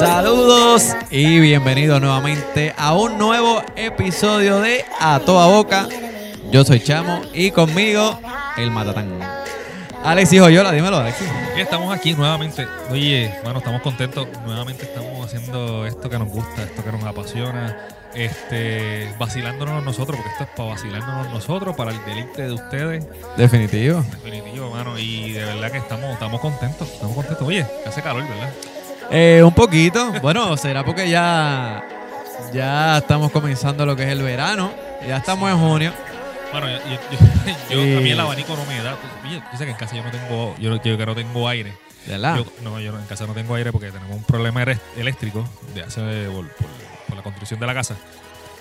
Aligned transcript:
Saludos 0.00 0.96
y 1.10 1.40
bienvenidos 1.40 2.00
nuevamente 2.00 2.74
a 2.78 2.94
un 2.94 3.18
nuevo 3.18 3.62
episodio 3.76 4.58
de 4.58 4.82
A 4.98 5.20
Toda 5.20 5.46
Boca. 5.48 5.88
Yo 6.50 6.64
soy 6.64 6.80
Chamo 6.80 7.20
y 7.34 7.50
conmigo 7.50 8.18
el 8.56 8.70
Matatán. 8.70 9.20
Alexis 10.02 10.40
Joyola, 10.40 10.72
dímelo, 10.72 10.96
Alexis. 10.96 11.28
Estamos 11.54 11.94
aquí 11.94 12.14
nuevamente. 12.14 12.66
Oye, 12.90 13.30
bueno, 13.44 13.58
estamos 13.58 13.82
contentos. 13.82 14.26
Nuevamente 14.46 14.84
estamos 14.84 15.26
haciendo 15.26 15.84
esto 15.84 16.08
que 16.08 16.18
nos 16.18 16.28
gusta, 16.28 16.62
esto 16.62 16.82
que 16.82 16.92
nos 16.92 17.04
apasiona. 17.04 17.76
Este, 18.14 19.14
vacilándonos 19.18 19.84
nosotros, 19.84 20.16
porque 20.16 20.32
esto 20.32 20.44
es 20.44 20.50
para 20.56 20.70
vacilándonos 20.70 21.28
nosotros, 21.30 21.76
para 21.76 21.90
el 21.90 22.02
deleite 22.06 22.44
de 22.44 22.52
ustedes. 22.52 23.06
Definitivo. 23.36 24.02
Definitivo, 24.10 24.70
mano. 24.70 24.98
Y 24.98 25.32
de 25.32 25.44
verdad 25.44 25.70
que 25.70 25.78
estamos, 25.78 26.10
estamos 26.10 26.40
contentos. 26.40 26.88
Estamos 26.88 27.14
contentos. 27.14 27.46
Oye, 27.46 27.66
hace 27.86 28.00
calor, 28.00 28.26
¿verdad? 28.26 28.50
Eh, 29.10 29.42
un 29.44 29.52
poquito. 29.52 30.12
Bueno, 30.22 30.56
será 30.56 30.84
porque 30.84 31.08
ya, 31.10 31.82
ya 32.52 32.98
estamos 32.98 33.30
comenzando 33.32 33.84
lo 33.84 33.96
que 33.96 34.04
es 34.04 34.08
el 34.10 34.22
verano. 34.22 34.72
Ya 35.06 35.16
estamos 35.16 35.50
en 35.50 35.58
junio. 35.58 35.92
Bueno, 36.52 36.68
yo, 36.68 36.78
yo, 36.78 37.18
yo- 37.70 37.82
Sí. 37.82 37.96
a 37.96 38.00
mí 38.00 38.10
el 38.10 38.20
abanico 38.20 38.56
no 38.56 38.64
me 38.66 38.82
da. 38.82 38.96
Yo 39.52 39.58
sé 39.58 39.64
que 39.64 39.70
en 39.72 39.76
casa 39.76 39.96
yo 39.96 40.02
no 40.02 40.10
tengo, 40.10 40.54
yo, 40.58 40.80
que 40.80 41.06
no 41.06 41.14
tengo 41.14 41.48
aire. 41.48 41.74
¿Verdad? 42.06 42.36
Yo- 42.38 42.46
no, 42.62 42.80
yo 42.80 42.92
no- 42.92 42.98
en 42.98 43.06
casa 43.06 43.26
no 43.26 43.34
tengo 43.34 43.54
aire 43.54 43.72
porque 43.72 43.90
tenemos 43.90 44.16
un 44.16 44.24
problema 44.24 44.64
eléctrico 44.96 45.46
de 45.74 45.82
hace 45.82 46.00
por, 46.26 46.48
por- 46.48 46.66
por 47.08 47.16
la 47.16 47.22
construcción 47.22 47.60
de 47.60 47.66
la 47.66 47.74
casa. 47.74 47.96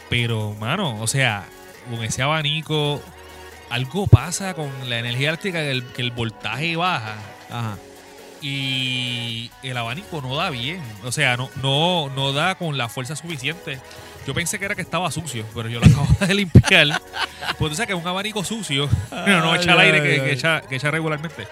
Pero, 0.09 0.53
mano, 0.59 0.99
o 0.99 1.07
sea, 1.07 1.45
con 1.89 2.03
ese 2.03 2.21
abanico, 2.21 3.01
algo 3.69 4.07
pasa 4.07 4.53
con 4.55 4.69
la 4.87 4.97
energía 4.99 5.29
eléctrica 5.29 5.59
que 5.59 5.71
el, 5.71 5.83
que 5.85 6.01
el 6.01 6.11
voltaje 6.11 6.75
baja 6.75 7.15
Ajá. 7.49 7.77
Y 8.41 9.51
el 9.63 9.77
abanico 9.77 10.21
no 10.21 10.35
da 10.35 10.49
bien. 10.49 10.81
O 11.03 11.11
sea, 11.11 11.37
no, 11.37 11.49
no, 11.61 12.09
no 12.15 12.31
da 12.33 12.55
con 12.55 12.77
la 12.77 12.89
fuerza 12.89 13.15
suficiente. 13.15 13.79
Yo 14.27 14.33
pensé 14.33 14.59
que 14.59 14.65
era 14.65 14.75
que 14.75 14.81
estaba 14.81 15.09
sucio, 15.11 15.45
pero 15.55 15.69
yo 15.69 15.79
lo 15.79 15.85
acabo 15.87 16.07
de 16.25 16.33
limpiar. 16.33 17.01
Pues 17.57 17.71
tú 17.71 17.75
sabes 17.75 17.87
que 17.87 17.93
un 17.93 18.07
abanico 18.07 18.43
sucio 18.43 18.89
no, 19.11 19.39
no 19.41 19.55
echa 19.55 19.73
el 19.73 19.79
aire 19.79 19.97
ay, 20.01 20.19
que, 20.21 20.31
echa, 20.33 20.61
que 20.61 20.75
echa 20.75 20.91
regularmente. 20.91 21.47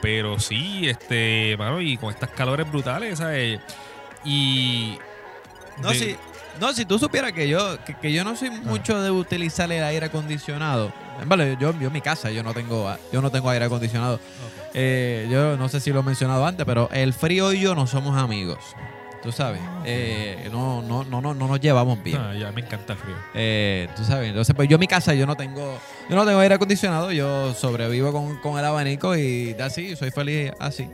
Pero 0.00 0.38
sí, 0.40 0.88
este, 0.88 1.56
mano, 1.56 1.80
y 1.80 1.96
con 1.96 2.10
estas 2.10 2.30
calores 2.30 2.68
brutales, 2.68 3.18
¿sabes? 3.18 3.60
Y. 4.24 4.98
No, 5.78 5.90
de- 5.90 5.98
si, 5.98 6.16
no, 6.60 6.72
si 6.72 6.84
tú 6.84 6.98
supieras 6.98 7.32
que 7.32 7.48
yo, 7.48 7.82
que, 7.84 7.94
que 7.94 8.12
yo 8.12 8.24
no 8.24 8.36
soy 8.36 8.50
mucho 8.50 9.00
de 9.00 9.10
utilizar 9.10 9.70
el 9.70 9.82
aire 9.82 10.06
acondicionado. 10.06 10.92
Vale, 11.24 11.56
yo, 11.60 11.72
yo 11.78 11.86
en 11.86 11.92
mi 11.92 12.00
casa 12.00 12.30
yo 12.30 12.42
no 12.42 12.52
tengo, 12.52 12.94
yo 13.12 13.22
no 13.22 13.30
tengo 13.30 13.48
aire 13.50 13.64
acondicionado. 13.64 14.16
Ok. 14.16 14.61
Eh, 14.74 15.28
yo 15.30 15.56
no 15.56 15.68
sé 15.68 15.80
si 15.80 15.92
lo 15.92 16.00
he 16.00 16.02
mencionado 16.02 16.46
antes, 16.46 16.64
pero 16.66 16.88
el 16.92 17.12
frío 17.12 17.52
y 17.52 17.60
yo 17.60 17.74
no 17.74 17.86
somos 17.86 18.16
amigos. 18.16 18.58
Tú 19.22 19.30
sabes, 19.30 19.60
eh, 19.84 20.48
no, 20.50 20.82
no, 20.82 21.04
no, 21.04 21.20
no, 21.20 21.32
no 21.32 21.46
nos 21.46 21.60
llevamos 21.60 22.02
bien. 22.02 22.20
Ah, 22.20 22.34
ya 22.34 22.50
me 22.50 22.60
encanta 22.62 22.94
el 22.94 22.98
frío. 22.98 23.14
Eh, 23.34 23.88
tú 23.94 24.04
sabes, 24.04 24.30
entonces 24.30 24.52
pues 24.56 24.68
yo 24.68 24.74
en 24.74 24.80
mi 24.80 24.88
casa 24.88 25.14
yo 25.14 25.26
no 25.26 25.36
tengo, 25.36 25.78
yo 26.10 26.16
no 26.16 26.26
tengo 26.26 26.40
aire 26.40 26.56
acondicionado, 26.56 27.12
yo 27.12 27.54
sobrevivo 27.54 28.12
con, 28.12 28.38
con 28.38 28.58
el 28.58 28.64
abanico 28.64 29.16
y 29.16 29.54
así, 29.60 29.94
soy 29.94 30.10
feliz 30.10 30.50
así. 30.58 30.88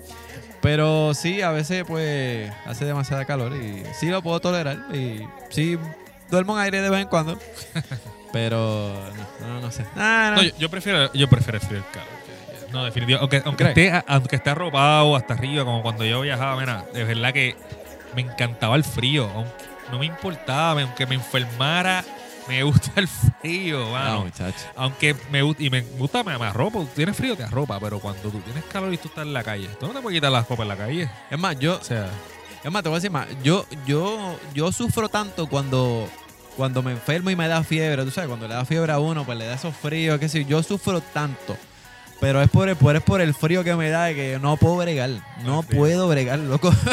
Pero 0.60 1.14
sí, 1.14 1.40
a 1.40 1.52
veces 1.52 1.84
pues 1.86 2.52
hace 2.66 2.84
demasiada 2.84 3.24
calor 3.24 3.56
y 3.56 3.82
sí 3.94 4.08
lo 4.08 4.20
puedo 4.22 4.40
tolerar 4.40 4.94
y 4.94 5.22
sí 5.48 5.78
duermo 6.30 6.54
en 6.58 6.64
aire 6.64 6.82
de 6.82 6.90
vez 6.90 7.00
en 7.02 7.08
cuando. 7.08 7.38
Pero 8.32 8.92
no, 9.40 9.48
no, 9.48 9.60
no 9.62 9.70
sé. 9.70 9.86
Ah, 9.96 10.34
no. 10.36 10.42
Yo, 10.42 10.50
yo 10.58 10.68
prefiero, 10.68 11.10
yo 11.14 11.28
prefiero 11.30 11.58
el 11.58 11.64
frío 11.64 11.78
al 11.78 11.90
calor. 11.92 12.17
No, 12.72 12.84
definitivamente. 12.84 13.36
Aunque, 13.36 13.48
aunque, 13.48 13.64
esté, 13.64 14.02
aunque 14.06 14.36
esté 14.36 14.50
arropado 14.50 15.16
hasta 15.16 15.34
arriba, 15.34 15.64
como 15.64 15.82
cuando 15.82 16.04
yo 16.04 16.20
viajaba, 16.20 16.58
mira, 16.58 16.84
de 16.92 17.04
verdad 17.04 17.32
que 17.32 17.56
me 18.14 18.22
encantaba 18.22 18.76
el 18.76 18.84
frío. 18.84 19.28
No 19.90 19.98
me 19.98 20.06
importaba, 20.06 20.82
aunque 20.82 21.06
me 21.06 21.14
enfermara, 21.14 22.04
me 22.46 22.62
gusta 22.64 22.90
el 22.96 23.08
frío, 23.08 23.80
No, 23.86 23.90
mano. 23.92 24.20
muchacho. 24.24 24.58
Aunque 24.76 25.14
me 25.30 25.40
gusta, 25.42 25.62
y 25.62 25.70
me 25.70 25.80
gusta, 25.80 26.22
me, 26.24 26.36
me 26.38 26.46
arropo. 26.46 26.86
Tienes 26.94 27.16
frío, 27.16 27.36
te 27.36 27.44
arropa, 27.44 27.78
pero 27.80 27.98
cuando 28.00 28.20
tú 28.30 28.38
tienes 28.40 28.64
calor 28.64 28.92
y 28.92 28.98
tú 28.98 29.08
estás 29.08 29.24
en 29.24 29.32
la 29.32 29.42
calle, 29.42 29.68
tú 29.80 29.86
no 29.86 29.94
te 29.94 30.00
puedes 30.00 30.16
quitar 30.18 30.30
las 30.30 30.44
copas 30.46 30.64
en 30.64 30.68
la 30.68 30.76
calle. 30.76 31.08
Es 31.30 31.38
más, 31.38 31.58
yo, 31.58 31.76
O 31.76 31.84
sea, 31.84 32.08
Es 32.62 32.70
más, 32.70 32.82
te 32.82 32.88
voy 32.90 32.96
a 32.96 32.98
decir 32.98 33.10
más. 33.10 33.26
Yo, 33.42 33.64
yo, 33.86 34.38
yo 34.52 34.72
sufro 34.72 35.08
tanto 35.08 35.46
cuando, 35.46 36.06
cuando 36.56 36.82
me 36.82 36.92
enfermo 36.92 37.30
y 37.30 37.36
me 37.36 37.48
da 37.48 37.62
fiebre. 37.64 38.04
Tú 38.04 38.10
sabes, 38.10 38.28
cuando 38.28 38.46
le 38.46 38.52
da 38.54 38.64
fiebre 38.66 38.92
a 38.92 38.98
uno, 38.98 39.24
pues 39.24 39.38
le 39.38 39.46
da 39.46 39.54
esos 39.54 39.74
fríos, 39.74 40.18
qué 40.18 40.28
sé 40.28 40.44
yo. 40.44 40.58
Yo 40.58 40.62
sufro 40.62 41.00
tanto. 41.00 41.56
Pero 42.20 42.42
es 42.42 42.50
por 42.50 42.68
el, 42.68 42.76
por, 42.76 42.96
es 42.96 43.02
por 43.02 43.20
el 43.20 43.32
frío 43.32 43.62
que 43.62 43.74
me 43.76 43.90
da 43.90 44.04
de 44.06 44.14
que 44.14 44.38
no 44.40 44.56
puedo 44.56 44.76
bregar. 44.76 45.10
No 45.44 45.62
puedo 45.62 46.08
bregar, 46.08 46.38
loco. 46.40 46.72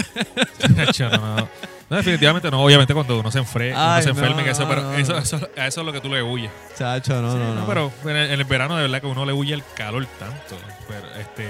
No, 0.99 1.47
no. 1.89 1.97
Definitivamente 1.97 2.49
no. 2.49 2.63
Obviamente 2.63 2.93
cuando 2.93 3.19
uno 3.19 3.31
se, 3.31 3.37
enfre, 3.39 3.71
uno 3.71 4.01
se 4.01 4.09
enferme, 4.09 4.43
no, 4.43 4.49
eso, 4.51 4.67
pero 4.67 4.81
no. 4.81 4.93
eso, 4.95 5.17
eso, 5.17 5.35
a 5.57 5.67
eso 5.67 5.81
es 5.81 5.85
lo 5.85 5.93
que 5.93 6.01
tú 6.01 6.09
le 6.09 6.21
huyes. 6.23 6.49
Chacho, 6.75 7.21
no, 7.21 7.31
Sí, 7.31 7.37
no, 7.37 7.53
no. 7.53 7.67
Pero 7.67 7.91
en 8.05 8.09
el, 8.17 8.31
en 8.31 8.39
el 8.39 8.43
verano 8.45 8.75
de 8.75 8.81
verdad 8.83 9.01
que 9.01 9.07
uno 9.07 9.25
le 9.25 9.33
huye 9.33 9.53
el 9.53 9.63
calor 9.75 10.05
tanto. 10.19 10.57
Pero 10.87 11.07
este 11.19 11.47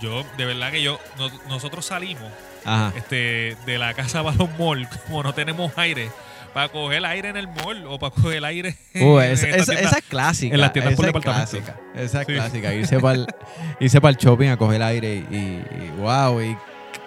yo 0.00 0.24
de 0.36 0.44
verdad 0.44 0.70
que 0.70 0.82
yo 0.82 0.98
no- 1.18 1.30
nosotros 1.48 1.84
salimos 1.84 2.30
Ajá. 2.64 2.92
este 2.96 3.56
de 3.66 3.78
la 3.78 3.92
casa 3.94 4.22
para 4.24 4.36
los 4.36 4.48
malls 4.58 4.88
como 5.06 5.22
no 5.22 5.34
tenemos 5.34 5.72
aire 5.76 6.10
para 6.52 6.68
coger 6.70 7.04
aire 7.06 7.28
en 7.28 7.36
el 7.36 7.48
mall 7.48 7.84
o 7.86 7.98
para 7.98 8.14
coger 8.14 8.44
aire 8.44 8.76
en, 8.94 9.06
Uh, 9.08 9.20
en 9.20 9.32
esa, 9.32 9.48
esa- 9.48 9.64
tienda. 9.72 9.88
esa 9.88 9.98
es 9.98 10.04
clásica. 10.04 10.54
en 10.54 10.60
las 10.60 10.72
tiendas 10.72 10.94
por 10.94 11.04
esa 11.06 11.08
es 11.10 11.14
departamento. 11.24 11.50
clásica. 11.50 11.80
Esa 11.94 12.20
es 12.22 12.26
Sí. 12.26 12.32
clásica. 12.34 12.74
Irse 12.74 13.00
para 13.00 13.14
el, 13.14 13.26
irse 13.80 14.00
para 14.00 14.10
el 14.10 14.16
shopping 14.16 14.48
a 14.48 14.56
coger 14.56 14.82
aire 14.82 15.14
y, 15.30 15.34
y 15.34 15.92
wow. 15.98 16.40
Y 16.42 16.56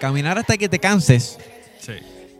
caminar 0.00 0.38
hasta 0.38 0.56
que 0.56 0.68
te 0.68 0.78
canses. 0.78 1.38
Sí. 1.80 1.92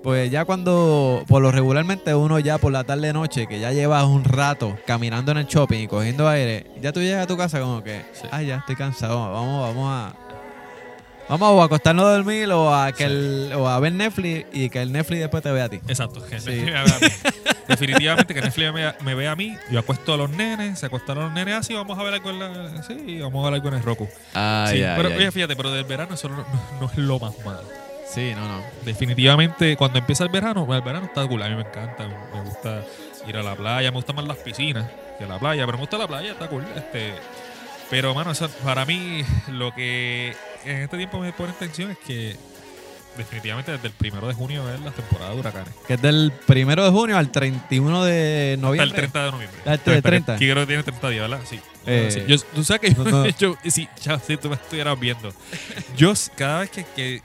Pues 0.03 0.33
ya 0.33 0.45
cuando, 0.45 1.23
por 1.29 1.41
lo 1.43 1.53
regularmente 1.53 2.13
uno 2.13 2.41
ya 2.41 2.59
por 2.59 2.73
la 2.73 2.83
tarde 2.83 3.13
noche, 3.13 3.47
que 3.47 3.61
ya 3.61 3.71
llevas 3.71 4.03
un 4.05 4.25
rato 4.25 4.77
caminando 4.85 5.31
en 5.31 5.39
el 5.39 5.47
shopping 5.47 5.79
y 5.79 5.87
cogiendo 5.87 6.29
aire, 6.29 6.67
ya 6.81 6.93
tú 6.93 6.99
llegas 7.01 7.23
a 7.23 7.27
tu 7.29 7.37
casa 7.37 7.61
como 7.61 7.85
que, 7.85 8.03
Sí. 8.13 8.27
ay, 8.33 8.47
ya 8.49 8.57
estoy 8.57 8.75
cansado, 8.75 9.33
vamos, 9.33 9.69
vamos 9.69 9.89
a... 9.93 10.13
Vamos 11.29 11.49
o 11.51 11.63
a 11.63 11.65
acostarnos 11.67 12.05
a 12.05 12.13
dormir 12.17 12.51
o 12.51 12.75
a, 12.75 12.93
que 12.93 13.05
el, 13.05 13.53
o 13.57 13.69
a 13.69 13.79
ver 13.81 13.93
Netflix 13.93 14.47
y 14.53 14.69
que 14.69 14.83
el 14.83 14.93
Netflix 14.93 15.21
después 15.21 15.43
te 15.43 15.51
vea 15.51 15.65
a 15.65 15.69
ti. 15.69 15.77
Exacto. 15.89 16.23
que. 16.25 16.35
Netflix 16.37 16.65
me 16.65 16.73
vea 16.73 16.83
a 16.83 16.99
mí. 17.01 17.07
Definitivamente 17.69 18.35
que 18.35 18.41
Netflix 18.43 18.73
me, 18.73 18.93
me 19.03 19.15
ve 19.15 19.29
a 19.29 19.37
mí, 19.37 19.57
yo 19.71 19.79
acuesto 19.79 20.13
a 20.15 20.17
los 20.17 20.29
nenes, 20.31 20.79
se 20.79 20.87
acuestan 20.87 21.19
los 21.19 21.33
nenes 21.33 21.55
así, 21.55 21.73
vamos 21.75 21.99
a 21.99 22.03
ver 22.03 22.13
algo 22.15 22.31
en 22.31 22.39
la, 22.41 22.83
sí, 22.83 23.19
vamos 23.21 23.41
a 23.43 23.51
ver 23.51 23.55
algo 23.55 23.69
en 23.69 23.75
el 23.75 23.83
Roku. 23.83 24.09
Ay, 24.35 24.79
sí, 24.79 24.83
ay, 24.85 24.95
pero 24.97 25.09
oye, 25.17 25.31
fíjate, 25.31 25.57
pero 25.57 25.71
del 25.71 25.85
verano 25.85 26.15
eso 26.15 26.29
no, 26.29 26.37
no- 26.39 26.45
no 26.81 26.87
es 26.91 26.99
lo 26.99 27.19
más 27.19 27.33
malo. 27.47 27.63
Sí, 28.13 28.33
no, 28.37 28.47
no. 28.47 28.63
Definitivamente, 28.85 29.75
cuando 29.77 29.99
empieza 29.99 30.25
el 30.25 30.29
verano, 30.31 30.67
el 30.75 30.83
verano 30.83 31.07
está 31.07 31.27
cool. 31.27 31.43
A 31.43 31.49
mí 31.49 31.55
me 31.55 31.63
encanta. 31.63 32.07
Me 32.35 32.43
gusta 32.43 32.83
ir 33.27 33.37
a 33.39 33.43
la 33.43 33.55
playa. 33.55 33.91
Me 33.91 33.97
gustan 33.97 34.17
más 34.17 34.27
las 34.27 34.37
piscinas 34.37 34.85
que 35.19 35.25
la 35.27 35.39
playa. 35.39 35.65
Pero 35.65 35.79
me 35.79 35.83
gusta 35.83 35.97
la 35.97 36.07
playa, 36.07 36.33
está 36.33 36.47
cool. 36.49 36.63
Este, 36.77 37.15
pero, 37.93 38.15
mano, 38.15 38.31
eso, 38.33 38.49
para 38.65 38.87
mí, 38.87 39.23
lo 39.49 39.75
que 39.75 40.35
en 40.65 40.77
este 40.79 40.97
tiempo 40.97 41.21
me 41.21 41.31
pone 41.35 41.51
en 41.51 41.57
tensión 41.59 41.91
es 41.91 41.99
que 41.99 42.35
definitivamente 43.19 43.71
desde 43.73 43.89
el 43.89 43.93
primero 43.93 44.27
de 44.27 44.33
junio 44.33 44.65
es 44.73 44.81
la 44.81 44.91
temporada 44.93 45.33
de 45.35 45.39
huracanes. 45.41 45.75
Que 45.87 45.95
es 45.95 46.01
del 46.03 46.33
primero 46.47 46.83
de 46.85 46.91
junio 46.91 47.19
al 47.19 47.31
31 47.31 48.03
de 48.05 48.53
Hasta 48.55 48.67
noviembre. 48.67 48.85
el 48.89 48.93
30 48.95 49.25
de 49.27 49.31
noviembre. 49.33 49.61
Hasta 49.67 49.95
el 49.95 50.03
30. 50.03 50.37
Que 50.39 50.51
creo 50.51 50.63
que 50.63 50.67
tiene 50.67 50.83
30 50.83 51.09
días, 51.11 51.29
¿verdad? 51.31 51.45
Sí. 51.49 51.61
Eh, 51.85 52.09
Sí. 52.11 52.23
Yo, 52.27 52.37
tú 52.55 52.65
sabes 52.65 52.81
que 52.81 52.95
yo, 52.95 53.05
no, 53.05 53.11
no. 53.11 53.29
yo- 53.39 53.57
si, 53.69 53.87
ya, 54.03 54.19
si 54.19 54.39
tú 54.39 54.49
me 54.49 54.55
estuvieras 54.55 54.99
viendo, 54.99 55.31
yo 55.95 56.15
cada 56.35 56.61
vez 56.61 56.71
que, 56.71 56.87
que, 56.97 57.21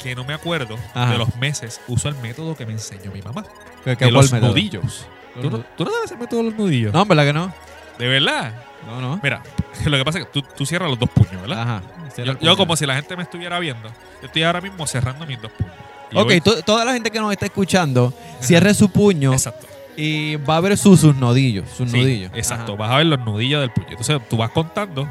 que 0.00 0.14
no 0.14 0.22
me 0.24 0.34
acuerdo 0.34 0.78
Ajá. 0.94 1.10
de 1.10 1.18
los 1.18 1.34
meses, 1.36 1.80
uso 1.88 2.08
el 2.08 2.14
método 2.18 2.54
que 2.56 2.64
me 2.64 2.74
enseñó 2.74 3.10
mi 3.10 3.22
mamá. 3.22 3.44
¿Qué- 3.84 3.96
qué- 3.96 4.04
de 4.04 4.10
los 4.12 4.30
método? 4.32 4.50
nudillos. 4.50 5.06
¿Tú 5.42 5.50
no, 5.50 5.58
tú 5.76 5.84
no 5.84 5.90
sabes 5.90 6.12
el 6.12 6.18
método 6.18 6.38
de 6.44 6.50
los 6.50 6.54
nudillos? 6.54 6.92
No, 6.92 7.02
en 7.02 7.08
verdad 7.08 7.24
que 7.24 7.32
no. 7.32 7.52
¿De 7.98 8.06
verdad? 8.06 8.54
No, 8.86 9.00
no. 9.00 9.20
Mira, 9.22 9.42
lo 9.84 9.96
que 9.98 10.04
pasa 10.04 10.18
es 10.20 10.26
que 10.26 10.32
tú, 10.32 10.42
tú 10.56 10.64
cierras 10.66 10.88
los 10.88 10.98
dos 10.98 11.10
puños, 11.10 11.40
¿verdad? 11.42 11.60
Ajá. 11.62 11.82
Yo, 12.24 12.38
yo 12.38 12.56
como 12.56 12.76
si 12.76 12.86
la 12.86 12.94
gente 12.94 13.16
me 13.16 13.22
estuviera 13.24 13.58
viendo. 13.58 13.88
Yo 14.20 14.26
estoy 14.26 14.42
ahora 14.44 14.60
mismo 14.60 14.86
cerrando 14.86 15.26
mis 15.26 15.40
dos 15.40 15.50
puños. 15.52 15.74
Y 16.12 16.18
Ok, 16.18 16.32
voy- 16.44 16.62
toda 16.64 16.84
la 16.84 16.92
gente 16.92 17.10
que 17.10 17.18
nos 17.20 17.32
está 17.32 17.46
escuchando, 17.46 18.14
cierre 18.40 18.72
su 18.74 18.88
puño 18.88 19.32
Exacto. 19.32 19.66
y 19.96 20.36
va 20.36 20.56
a 20.56 20.60
ver 20.60 20.76
sus, 20.78 21.00
sus 21.00 21.16
nodillos. 21.16 21.68
Sus 21.68 21.90
Sí, 21.90 21.98
nodillos. 21.98 22.30
Exacto. 22.34 22.74
Ajá. 22.74 22.82
Vas 22.82 22.90
a 22.92 22.96
ver 22.98 23.06
los 23.06 23.20
nudillos 23.20 23.60
del 23.60 23.70
puño. 23.70 23.88
Entonces 23.90 24.20
tú 24.30 24.36
vas 24.36 24.50
contando. 24.50 25.08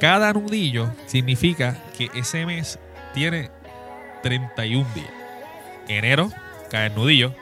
Cada 0.00 0.32
nudillo 0.32 0.90
significa 1.06 1.78
que 1.96 2.10
ese 2.14 2.44
mes 2.44 2.78
tiene 3.14 3.50
31 4.22 4.86
días. 4.94 5.06
Enero 5.88 6.30
cae 6.70 6.86
en 6.88 6.94
nudillo. 6.96 7.32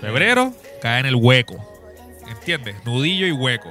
Febrero 0.00 0.52
cae 0.82 1.00
en 1.00 1.06
el 1.06 1.14
hueco. 1.16 1.56
¿Entiendes? 2.28 2.76
Nudillo 2.84 3.26
y 3.26 3.32
hueco. 3.32 3.70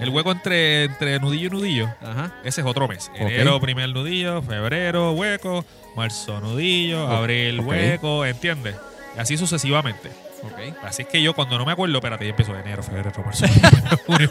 El 0.00 0.08
hueco 0.10 0.32
entre, 0.32 0.84
entre 0.84 1.18
nudillo 1.20 1.48
y 1.48 1.50
nudillo, 1.50 1.88
Ajá. 2.02 2.32
ese 2.44 2.60
es 2.60 2.66
otro 2.66 2.88
mes. 2.88 3.10
Ok. 3.14 3.20
Enero, 3.20 3.60
primer 3.60 3.88
nudillo, 3.90 4.40
febrero, 4.42 5.12
hueco, 5.12 5.64
marzo, 5.96 6.40
nudillo, 6.40 7.08
abril, 7.08 7.60
Ok. 7.60 7.66
hueco, 7.66 8.24
¿entiendes? 8.24 8.76
Y 9.16 9.20
así 9.20 9.36
sucesivamente. 9.36 10.08
Ok. 10.42 10.74
Así 10.84 11.02
es 11.02 11.08
que 11.08 11.20
yo 11.22 11.34
cuando 11.34 11.58
no 11.58 11.66
me 11.66 11.72
acuerdo, 11.72 11.96
espérate, 11.96 12.24
yo 12.24 12.30
empiezo 12.30 12.56
enero, 12.56 12.82
febrero, 12.82 13.10
marzo, 13.24 13.46
junio. 14.06 14.30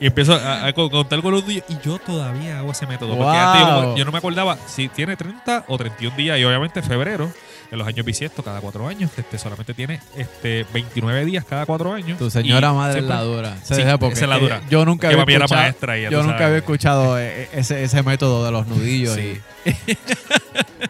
Y 0.00 0.06
empiezo 0.06 0.34
a, 0.34 0.66
a 0.66 0.72
co- 0.72 0.88
contar 0.90 1.20
con 1.20 1.32
los 1.32 1.46
días. 1.46 1.64
Y 1.68 1.76
yo 1.86 1.98
todavía 1.98 2.58
hago 2.60 2.72
ese 2.72 2.86
método. 2.86 3.18
Porque 3.18 3.36
antes 3.36 3.66
yo, 3.66 3.96
yo 3.98 4.04
no 4.06 4.12
me 4.12 4.18
acordaba 4.18 4.56
si 4.66 4.88
tiene 4.88 5.14
30 5.16 5.64
o 5.68 5.76
31 5.76 6.16
días. 6.16 6.38
Y 6.38 6.44
obviamente 6.44 6.80
febrero, 6.80 7.30
en 7.70 7.78
los 7.78 7.86
años 7.86 8.04
bisiestos, 8.04 8.44
cada 8.44 8.60
cuatro 8.60 8.86
años, 8.88 9.10
este 9.16 9.38
solamente 9.38 9.74
tiene 9.74 10.00
este 10.16 10.66
29 10.72 11.24
días 11.24 11.44
cada 11.44 11.66
cuatro 11.66 11.92
años. 11.92 12.18
Tu 12.18 12.30
señora 12.30 12.72
madre 12.72 12.98
es 13.00 13.04
la 13.04 13.22
dura. 13.22 13.56
Se 13.62 13.76
deja 13.76 13.96
porque 13.98 14.14
esa 14.14 14.24
es 14.24 14.28
la 14.28 14.36
eh, 14.38 14.40
dura. 14.40 14.62
Yo 14.68 14.84
nunca 14.84 15.08
había 15.08 15.22
escuchado, 15.22 15.60
maestra. 15.60 15.98
y 15.98 16.02
ya 16.02 16.10
yo 16.10 16.18
tú 16.18 16.22
nunca 16.24 16.38
sabes. 16.38 16.46
había 16.46 16.58
escuchado 16.58 17.18
eh, 17.18 17.48
ese, 17.52 17.84
ese 17.84 18.02
método 18.02 18.44
de 18.44 18.50
los 18.50 18.66
nudillos. 18.66 19.14
Sí. 19.14 19.40
y- 19.64 19.70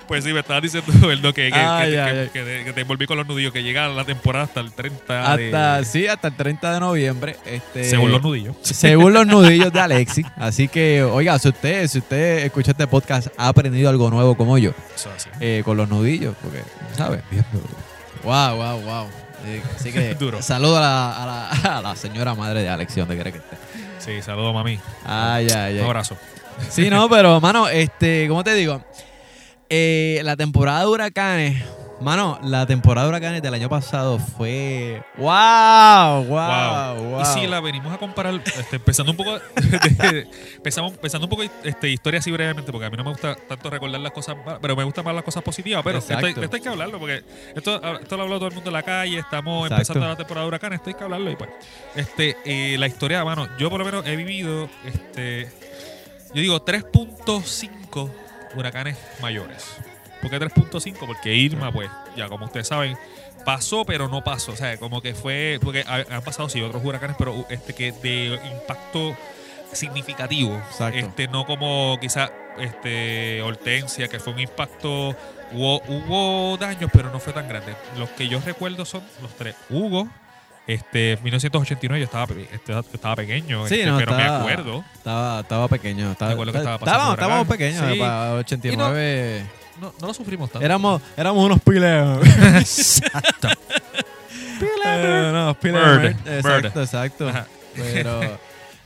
Pues 0.07 0.25
sí, 0.25 0.33
me 0.33 0.41
estabas 0.41 0.63
diciendo, 0.63 0.93
que, 1.35 1.51
que, 1.51 2.31
que, 2.33 2.73
te, 2.73 2.81
envolví 2.81 3.07
con 3.07 3.17
los 3.17 3.27
nudillos, 3.27 3.53
que 3.53 3.63
llega 3.63 3.89
la 3.89 4.05
temporada 4.05 4.45
hasta 4.45 4.61
el 4.61 4.73
30 4.73 5.37
de- 5.37 5.47
hasta, 5.47 5.85
sí, 5.85 6.07
hasta 6.07 6.29
el 6.29 6.35
30 6.37 6.75
de 6.75 6.81
noviembre. 6.81 7.37
Este, 7.45 7.85
según 7.85 8.13
los 8.13 8.23
nudillos. 8.23 8.57
según 8.63 9.13
los 9.13 9.27
nudillos 9.27 9.73
de 9.73 9.81
Alexi. 9.81 10.25
Así 10.37 10.69
que, 10.69 11.03
oiga, 11.03 11.39
si 11.39 11.49
usted, 11.49 11.87
si 11.89 11.99
usted 11.99 12.39
escucha 12.45 12.73
este 12.73 12.87
podcast, 12.87 13.29
ha 13.37 13.49
aprendido 13.49 13.89
algo 13.91 14.11
nuevo 14.11 14.37
como 14.37 14.59
yo, 14.59 14.71
Eso 14.95 15.11
es 15.17 15.27
así. 15.27 15.31
eh, 15.41 15.63
con 15.65 15.77
los 15.77 15.89
nudillos, 15.89 16.35
porque, 16.43 16.63
¿sabes? 16.97 17.23
Wow, 18.25 18.57
wow, 18.57 18.81
wow. 18.81 19.07
Así 19.77 19.91
que, 19.93 20.15
Duro. 20.19 20.43
saludo 20.43 20.77
a 20.77 20.81
la, 20.81 21.23
a, 21.23 21.27
la, 21.27 21.79
a 21.79 21.83
la 21.83 21.97
señora 21.97 22.35
madre 22.35 22.63
de 22.63 22.69
Alex, 22.69 22.95
donde 22.97 23.15
quiera 23.15 23.33
que 23.33 23.39
esté. 23.39 23.57
Sí, 23.99 24.23
saludos, 24.23 24.53
mami. 24.55 24.79
Ay, 25.05 25.49
ay, 25.51 25.75
Un 25.75 25.79
ay. 25.81 25.85
abrazo. 25.87 26.17
Sí, 26.69 26.91
no, 26.91 27.09
pero, 27.09 27.41
mano, 27.41 27.69
este, 27.69 28.27
¿cómo 28.29 28.45
te 28.45 28.55
digo? 28.55 28.83
Eh, 29.73 30.21
la 30.25 30.37
temporada 30.37 30.81
de 30.81 30.87
huracanes, 30.87 31.63
mano, 32.01 32.41
la 32.43 32.67
temporada 32.67 33.07
de 33.07 33.11
huracanes 33.11 33.41
del 33.41 33.55
año 33.55 33.69
pasado 33.69 34.19
fue. 34.19 35.01
¡Wow! 35.17 36.25
¡Wow! 36.25 36.95
¡Wow! 37.05 37.23
Y 37.23 37.25
si 37.27 37.47
la 37.47 37.61
venimos 37.61 37.93
a 37.95 37.99
comparar, 37.99 38.35
este, 38.59 38.77
empezando 38.77 39.13
un 39.13 39.17
poco, 39.17 39.39
de- 39.39 40.27
empezamos, 40.57 40.93
empezando 40.95 41.27
un 41.27 41.31
poco 41.31 41.45
este, 41.63 41.89
historia 41.89 42.19
así 42.19 42.33
brevemente, 42.33 42.73
porque 42.73 42.87
a 42.87 42.91
mí 42.91 42.97
no 42.97 43.05
me 43.05 43.11
gusta 43.11 43.37
tanto 43.37 43.71
recordar 43.71 44.01
las 44.01 44.11
cosas, 44.11 44.37
malas, 44.45 44.59
pero 44.61 44.75
me 44.75 44.83
gustan 44.83 45.05
más 45.05 45.15
las 45.15 45.23
cosas 45.23 45.45
positivas. 45.45 45.83
Pero 45.85 45.99
esto, 45.99 46.17
hay 46.17 46.35
que 46.61 46.69
hablarlo, 46.69 46.99
porque 46.99 47.23
esto, 47.55 47.77
esto 48.01 48.17
lo 48.17 48.23
ha 48.23 48.25
hablado 48.25 48.41
todo 48.41 48.49
el 48.49 48.55
mundo 48.57 48.71
en 48.71 48.75
la 48.75 48.83
calle, 48.83 49.19
estamos 49.21 49.67
Exacto. 49.67 49.75
empezando 49.83 50.09
la 50.09 50.17
temporada 50.17 50.45
de 50.47 50.49
huracanes, 50.49 50.79
esto 50.81 50.91
hay 50.91 50.95
que 50.95 51.05
hablarlo. 51.05 51.31
Y 51.31 51.37
pues, 51.37 51.51
este, 51.95 52.37
eh, 52.45 52.77
la 52.77 52.89
historia, 52.89 53.25
mano, 53.25 53.49
yo 53.57 53.71
por 53.71 53.79
lo 53.79 53.85
menos 53.85 54.05
he 54.05 54.17
vivido, 54.17 54.69
este, 54.85 55.49
yo 56.35 56.41
digo 56.43 56.65
3.5 56.65 58.11
huracanes 58.55 58.97
mayores. 59.21 59.65
¿Por 60.21 60.31
qué 60.31 60.39
3.5? 60.39 61.07
Porque 61.07 61.35
Irma, 61.35 61.73
pues, 61.73 61.91
ya 62.17 62.29
como 62.29 62.45
ustedes 62.47 62.69
saben, 62.69 62.97
pasó, 63.45 63.85
pero 63.85 64.09
no 64.09 64.23
pasó. 64.23 64.53
O 64.53 64.57
sea, 64.57 64.77
como 64.79 65.01
que 65.01 65.15
fue. 65.15 65.59
Porque 65.63 65.83
ha- 65.87 66.05
han 66.15 66.23
pasado, 66.23 66.49
sí, 66.49 66.61
otros 66.61 66.85
huracanes, 66.85 67.17
pero 67.19 67.33
uh, 67.35 67.47
este 67.49 67.75
que 67.75 67.93
de 67.93 68.39
impacto 68.53 69.17
significativo. 69.73 70.57
Exacto. 70.57 70.99
Este, 70.99 71.29
no 71.29 71.47
como 71.47 71.97
quizá 72.01 72.31
este 72.59 73.41
Hortensia, 73.43 74.09
que 74.09 74.19
fue 74.21 74.33
un 74.35 74.41
impacto. 74.41 75.17
Hubo, 75.53 75.81
hubo 75.89 76.57
daños, 76.59 76.91
pero 76.93 77.11
no 77.11 77.19
fue 77.19 77.33
tan 77.33 77.49
grande. 77.49 77.75
Los 77.99 78.11
que 78.11 78.29
yo 78.29 78.41
recuerdo 78.45 78.85
son 78.85 79.03
los 79.23 79.33
tres. 79.37 79.57
Hugo, 79.71 80.09
este, 80.75 81.19
1989, 81.23 82.01
yo 82.01 82.05
estaba, 82.05 82.27
este, 82.53 82.79
estaba 82.95 83.17
pequeño, 83.17 83.67
Sí, 83.67 83.75
este, 83.75 83.87
no, 83.87 83.99
pero 83.99 84.15
me 84.15 84.23
acuerdo. 84.23 84.85
Estaba, 84.95 85.41
estaba 85.41 85.69
pequeño. 85.69 86.13
Estaba, 86.13 86.35
que 86.37 86.51
estaba 86.51 86.79
pasando 86.79 87.13
estábamos, 87.15 87.49
pequeños. 87.49 87.85
Sí. 87.93 87.99
Para 87.99 88.35
89. 88.35 89.47
No, 89.81 89.95
no 90.01 90.07
lo 90.07 90.15
sufrimos 90.15 90.51
tanto. 90.51 90.65
Éramos, 90.65 91.03
éramos 91.17 91.45
unos 91.45 91.61
pileos. 91.61 92.25
Exacto. 92.55 93.49
Eh, 94.85 95.31
no, 95.33 95.55
pileos. 95.55 96.03
Bird, 96.03 96.17
Exacto, 96.27 96.83
exacto. 96.83 97.29
Ajá. 97.29 97.47
Pero. 97.75 98.39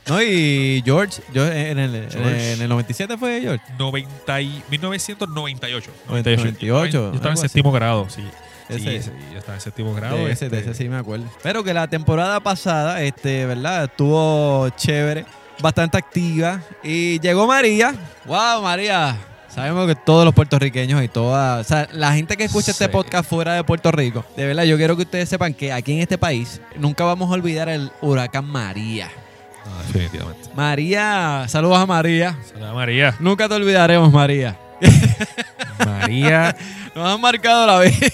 No, 0.07 0.21
y 0.21 0.81
George, 0.85 1.21
yo 1.33 1.45
en 1.47 1.79
el, 1.79 1.95
en 1.95 2.11
George. 2.11 2.53
el 2.53 2.69
97 2.69 3.17
fue 3.17 3.41
George. 3.41 3.63
90 3.77 4.41
y 4.41 4.63
1998. 4.69 5.91
98, 6.07 6.91
Yo 6.91 7.11
estaba 7.13 7.31
en 7.31 7.37
séptimo 7.37 7.71
grado, 7.71 8.07
sí. 8.09 8.23
Ese- 8.69 9.01
sí, 9.01 9.09
sí, 9.09 9.11
yo 9.31 9.39
estaba 9.39 9.55
en 9.55 9.61
séptimo 9.61 9.93
grado. 9.93 10.15
De 10.17 10.31
ese, 10.31 10.49
de 10.49 10.57
este, 10.59 10.71
ese 10.71 10.83
sí 10.83 10.89
me 10.89 10.97
acuerdo. 10.97 11.25
Pero 11.43 11.63
que 11.63 11.73
la 11.73 11.87
temporada 11.87 12.39
pasada, 12.39 13.01
este, 13.03 13.45
¿verdad? 13.45 13.85
Estuvo 13.85 14.69
chévere, 14.69 15.25
bastante 15.61 15.97
activa. 15.97 16.61
Y 16.83 17.19
llegó 17.19 17.45
María. 17.47 17.93
¡Wow, 18.25 18.61
María! 18.63 19.15
Sabemos 19.49 19.87
que 19.87 19.95
todos 19.95 20.25
los 20.25 20.33
puertorriqueños 20.33 21.01
y 21.01 21.07
toda. 21.07 21.59
O 21.59 21.63
sea, 21.63 21.87
la 21.93 22.11
gente 22.13 22.35
que 22.35 22.43
escucha 22.43 22.71
este 22.71 22.89
podcast 22.89 23.29
fuera 23.29 23.53
de 23.53 23.63
Puerto 23.63 23.89
Rico, 23.91 24.25
de 24.35 24.47
verdad, 24.47 24.63
yo 24.63 24.75
quiero 24.75 24.97
que 24.97 25.03
ustedes 25.03 25.29
sepan 25.29 25.53
que 25.53 25.71
aquí 25.71 25.93
en 25.93 25.99
este 25.99 26.17
país 26.17 26.59
nunca 26.77 27.05
vamos 27.05 27.29
a 27.29 27.33
olvidar 27.35 27.69
el 27.69 27.89
huracán 28.01 28.43
María. 28.45 29.09
no, 29.65 29.77
definitivamente. 29.83 30.49
María, 30.55 31.45
saludos 31.47 31.77
a 31.77 31.85
María. 31.85 32.37
Saluda, 32.51 32.73
María. 32.73 33.15
Nunca 33.21 33.47
te 33.47 33.53
olvidaremos, 33.55 34.11
María. 34.11 34.57
María. 35.85 36.55
Nos 36.95 37.05
han 37.13 37.19
marcado 37.19 37.67
la 37.67 37.79
vida. 37.81 38.07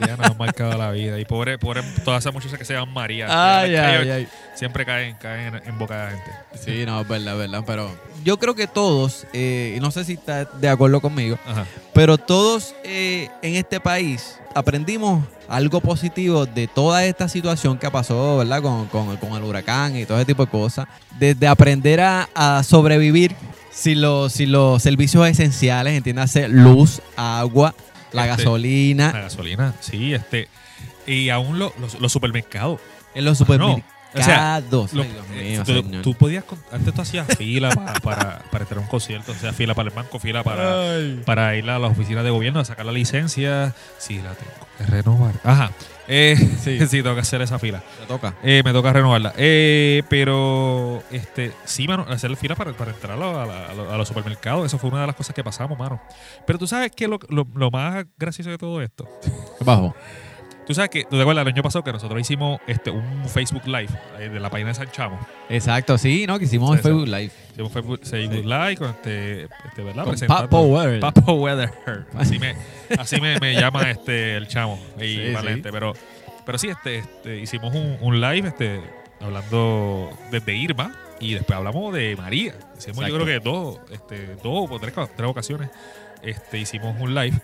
María 0.00 0.16
nos 0.16 0.26
ha 0.30 0.34
marcado 0.34 0.78
la 0.78 0.90
vida. 0.90 1.18
Y 1.20 1.24
pobre, 1.26 1.58
pobre 1.58 1.82
todas 2.04 2.22
esas 2.22 2.32
muchachas 2.32 2.58
que 2.58 2.64
se 2.64 2.72
llaman 2.72 2.94
María. 2.94 3.26
Ay, 3.28 3.70
Siempre 3.70 3.86
ay, 3.86 4.06
caen- 4.06 4.12
ay. 4.12 4.28
Siempre 4.54 4.86
caen, 4.86 5.16
caen 5.16 5.54
en, 5.54 5.62
en 5.68 5.78
boca 5.78 5.96
de 5.98 6.04
la 6.04 6.10
gente. 6.10 6.30
Sí, 6.64 6.86
no, 6.86 7.00
es 7.02 7.08
verdad, 7.08 7.34
es 7.34 7.38
verdad. 7.38 7.64
Pero 7.66 7.90
yo 8.24 8.38
creo 8.38 8.54
que 8.54 8.66
todos, 8.66 9.26
eh, 9.32 9.74
y 9.76 9.80
no 9.80 9.90
sé 9.90 10.04
si 10.04 10.14
estás 10.14 10.46
de 10.60 10.68
acuerdo 10.68 11.00
conmigo, 11.00 11.38
Ajá. 11.46 11.66
pero 11.92 12.16
todos 12.18 12.74
eh, 12.84 13.28
en 13.42 13.54
este 13.56 13.80
país 13.80 14.38
aprendimos 14.54 15.24
algo 15.48 15.80
positivo 15.80 16.46
de 16.46 16.68
toda 16.68 17.04
esta 17.04 17.28
situación 17.28 17.76
que 17.78 17.90
pasó, 17.90 18.38
¿verdad? 18.38 18.62
Con, 18.62 18.86
con- 18.86 19.16
con 19.18 19.32
el 19.34 19.42
huracán 19.42 19.96
y 19.96 20.06
todo 20.06 20.16
ese 20.18 20.26
tipo 20.26 20.44
de 20.46 20.50
cosas. 20.50 20.86
Desde 21.18 21.46
aprender 21.48 22.00
a, 22.00 22.28
a 22.34 22.62
sobrevivir 22.62 23.34
sin 23.70 24.00
los, 24.02 24.32
sin 24.34 24.52
los 24.52 24.82
servicios 24.82 25.26
esenciales, 25.28 25.94
entiéndase, 25.94 26.48
luz, 26.48 27.00
agua, 27.16 27.74
la 28.12 28.26
Este, 28.30 28.42
gasolina, 28.42 29.12
La 29.12 29.20
gasolina, 29.22 29.74
sí, 29.80 30.14
este. 30.14 30.48
Y 31.06 31.28
aún 31.30 31.58
lo- 31.58 31.72
los, 31.80 32.00
los 32.00 32.12
supermercados. 32.12 32.80
en 33.14 33.24
los 33.24 33.38
no, 33.40 33.44
supermercados. 33.46 33.82
o 34.14 34.22
sea, 34.22 34.54
Ay, 34.56 34.64
Lo- 34.70 34.86
Dios 34.86 35.84
mío, 35.84 36.02
tú, 36.02 36.14
podías. 36.14 36.44
Antes 36.70 36.94
tú 36.94 37.00
hacías 37.02 37.26
fila 37.36 37.70
para, 37.70 37.92
para, 38.00 38.38
para 38.50 38.62
entrar 38.64 38.78
a 38.78 38.80
un 38.82 38.88
concierto, 38.88 39.32
o 39.32 39.34
sea, 39.34 39.52
fila 39.52 39.74
para 39.74 39.88
el 39.88 39.94
banco, 39.94 40.18
fila 40.18 40.42
para, 40.42 40.92
Ay. 40.96 41.22
para 41.24 41.56
ir 41.56 41.68
a 41.70 41.78
las 41.78 41.90
oficinas 41.90 42.22
de 42.24 42.30
gobierno 42.30 42.60
a 42.60 42.64
sacar 42.64 42.84
la 42.86 42.92
licencia. 42.92 43.74
Sí, 43.98 44.16
la 44.16 44.34
tengo 44.34 44.52
que 44.78 44.84
renovar. 44.86 45.34
Ajá. 45.44 45.70
Eh, 46.08 46.36
sí. 46.60 46.78
Sí. 46.86 47.02
tengo 47.02 47.14
que 47.14 47.20
hacer 47.20 47.40
esa 47.42 47.58
fila. 47.58 47.82
Te 48.00 48.06
toca. 48.06 48.34
Eh, 48.42 48.62
me 48.64 48.72
toca 48.72 48.92
renovarla. 48.92 49.32
Eh, 49.36 50.02
pero, 50.08 51.02
este, 51.10 51.52
sí, 51.64 51.86
mano, 51.86 52.04
hacer 52.08 52.30
la 52.30 52.36
fila 52.36 52.54
para, 52.54 52.72
para 52.72 52.90
entrar 52.92 53.12
a, 53.12 53.16
la- 53.16 53.42
a 53.42 53.46
la- 53.46 53.66
a 53.70 53.74
lo- 53.74 53.92
a 53.92 53.96
los 53.96 54.08
supermercados. 54.08 54.66
Eso 54.66 54.78
fue 54.78 54.90
una 54.90 55.00
de 55.02 55.06
las 55.06 55.16
cosas 55.16 55.34
que 55.34 55.44
pasamos, 55.44 55.78
mano. 55.78 56.00
Pero 56.46 56.58
tú 56.58 56.66
sabes 56.66 56.90
que 56.92 57.08
lo, 57.08 57.18
lo- 57.28 57.46
lo 57.54 57.70
más 57.70 58.04
gracioso 58.16 58.50
de 58.50 58.58
todo 58.58 58.82
esto. 58.82 59.08
Bajo. 59.60 59.94
Tú 60.66 60.74
sabes 60.74 60.90
que, 60.90 61.02
¿tú 61.04 61.16
te 61.16 61.22
acuerdas 61.22 61.42
el 61.42 61.52
año 61.52 61.62
pasado 61.62 61.82
que 61.82 61.92
nosotros 61.92 62.20
hicimos 62.20 62.60
este, 62.66 62.90
un 62.90 63.24
Facebook 63.28 63.66
Live 63.66 63.88
eh, 64.18 64.28
de 64.28 64.38
la 64.40 64.48
página 64.48 64.68
de 64.68 64.74
San 64.74 64.90
Chamo? 64.90 65.18
Exacto, 65.48 65.98
sí, 65.98 66.24
¿no? 66.26 66.38
Que 66.38 66.44
hicimos 66.44 66.76
sí. 66.76 66.82
Facebook 66.82 67.08
Live. 67.08 67.30
Hicimos 67.52 67.72
Facebook, 67.72 68.00
Facebook 68.04 68.44
Live 68.44 68.76
con 68.76 68.90
este, 68.90 69.42
este 69.44 69.82
¿verdad? 69.82 70.04
Con 70.04 70.16
Papo 70.28 70.60
Weather. 70.62 71.00
Papo 71.00 71.32
Weather. 71.34 71.70
Así 72.14 72.38
me, 72.38 72.54
así 72.98 73.20
me, 73.20 73.38
me 73.40 73.54
llama 73.54 73.90
este 73.90 74.36
el 74.36 74.46
chamo 74.46 74.78
y 74.98 75.16
Sí, 75.16 75.32
Valente. 75.32 75.68
sí. 75.68 75.72
Pero, 75.72 75.92
pero 76.46 76.58
sí, 76.58 76.68
este, 76.68 76.98
este, 76.98 77.38
hicimos 77.40 77.74
un, 77.74 77.98
un 78.00 78.20
live 78.20 78.48
este, 78.48 78.80
hablando 79.20 80.10
desde 80.30 80.54
Irma 80.54 80.94
y 81.20 81.34
después 81.34 81.56
hablamos 81.56 81.92
de 81.92 82.14
María. 82.16 82.54
Hicimos 82.78 83.06
yo 83.06 83.14
creo 83.14 83.26
que 83.26 83.40
dos, 83.40 83.78
este, 83.90 84.36
dos 84.42 84.70
o 84.70 84.78
tres, 84.78 84.94
tres 84.94 85.28
ocasiones 85.28 85.70
este, 86.22 86.58
hicimos 86.58 86.94
un 87.00 87.14
live. 87.14 87.36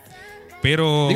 Pero, 0.62 1.08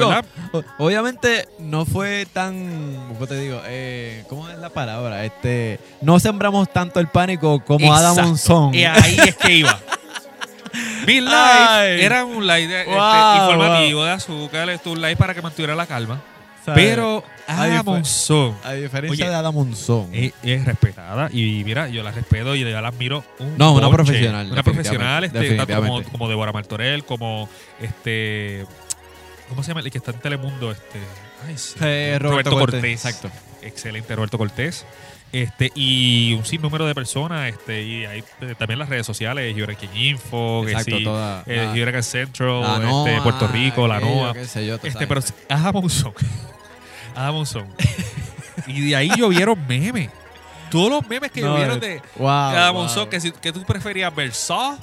Obviamente 0.78 1.48
no 1.58 1.84
fue 1.84 2.26
tan, 2.32 2.96
¿cómo 3.14 3.26
te 3.26 3.40
digo? 3.40 3.60
Eh, 3.66 4.24
¿Cómo 4.28 4.48
es 4.48 4.58
la 4.58 4.70
palabra? 4.70 5.24
Este, 5.24 5.80
no 6.00 6.20
sembramos 6.20 6.72
tanto 6.72 7.00
el 7.00 7.08
pánico 7.08 7.62
como 7.64 7.92
Adam. 7.94 8.16
Monzón. 8.16 8.74
Y 8.74 8.84
ahí 8.84 9.16
es 9.26 9.36
que 9.36 9.52
iba. 9.52 9.80
Mi 11.06 11.20
live 11.20 11.34
Ay. 11.34 12.00
era 12.00 12.24
un 12.24 12.46
live 12.46 12.80
este, 12.80 12.94
Wow, 12.94 13.36
informativo 13.36 14.04
de 14.04 14.10
azúcar, 14.10 14.80
un 14.86 15.02
live 15.02 15.16
para 15.16 15.34
que 15.34 15.42
mantuviera 15.42 15.74
la 15.74 15.86
calma. 15.86 16.22
Pero 16.64 17.24
Ahí 17.46 17.72
Ada 17.72 17.82
fue. 17.82 17.94
Monzón 17.94 18.56
a 18.62 18.72
diferencia 18.72 19.24
Oye, 19.24 19.30
de 19.30 19.36
Adam 19.36 19.54
Monzón. 19.54 20.08
es, 20.12 20.32
es 20.42 20.64
respetada 20.64 21.28
y 21.32 21.62
mira, 21.64 21.88
yo 21.88 22.02
la 22.04 22.12
respeto 22.12 22.54
y 22.54 22.60
yo 22.60 22.80
la 22.80 22.88
admiro 22.88 23.24
un 23.40 23.58
No, 23.58 23.72
una 23.72 23.90
profesional, 23.90 24.50
Una 24.50 24.62
profesional, 24.62 25.24
este, 25.24 25.56
tanto 25.56 25.74
como, 25.74 26.02
como 26.04 26.28
Débora 26.28 26.52
Martorell, 26.52 27.04
como 27.04 27.48
este 27.80 28.64
¿cómo 29.52 29.62
se 29.62 29.68
llama? 29.68 29.80
El 29.80 29.90
que 29.90 29.98
está 29.98 30.10
en 30.10 30.20
Telemundo, 30.20 30.70
este 30.72 30.98
ay, 31.46 31.56
sí, 31.56 31.74
Eh, 31.80 32.18
Roberto, 32.20 32.50
Cortés. 32.50 32.84
Exacto. 32.84 33.30
Excelente, 33.62 34.14
Roberto 34.16 34.38
Cortés. 34.38 34.84
Este, 35.32 35.72
y 35.74 36.34
un 36.34 36.44
sinnúmero 36.44 36.86
de 36.86 36.94
personas, 36.94 37.48
este, 37.50 37.82
y 37.82 38.04
hay 38.04 38.22
eh, 38.42 38.54
también 38.58 38.78
las 38.78 38.90
redes 38.90 39.06
sociales, 39.06 39.56
Hurricane 39.56 40.08
Info, 40.08 40.62
Exacto, 40.68 40.98
sí, 40.98 41.04
toda. 41.04 41.42
eh, 41.46 41.68
Hurricane 41.72 42.02
Central, 42.02 42.60
la 42.60 42.90
este, 43.06 43.22
Puerto 43.22 43.48
Rico, 43.48 43.88
la 43.88 43.96
aquello, 43.96 44.14
NOAA. 44.14 44.32
qué 44.34 44.44
sé 44.44 44.66
yo, 44.66 44.78
tú 44.78 44.86
Este, 44.88 45.06
sabes. 45.06 45.32
pero 45.48 45.58
Adam 45.58 45.72
Monzón. 45.74 46.12
Adam 47.14 47.34
Monzón. 47.34 47.66
y 48.66 48.88
de 48.90 48.96
ahí 48.96 49.10
llovieron 49.16 49.56
memes. 49.66 50.10
todos 50.70 50.90
los 50.90 51.08
memes 51.08 51.30
que 51.30 51.40
No, 51.40 51.56
vieron 51.56 51.78
eh, 51.82 51.86
de, 51.86 52.02
wow, 52.16 52.28
Adam 52.28 52.74
wow. 52.74 52.82
Monzón, 52.84 53.08
que, 53.08 53.18
si- 53.20 53.32
que 53.32 53.52
tú 53.54 53.62
preferías 53.64 54.14
ver 54.14 54.32
Saw, 54.34 54.76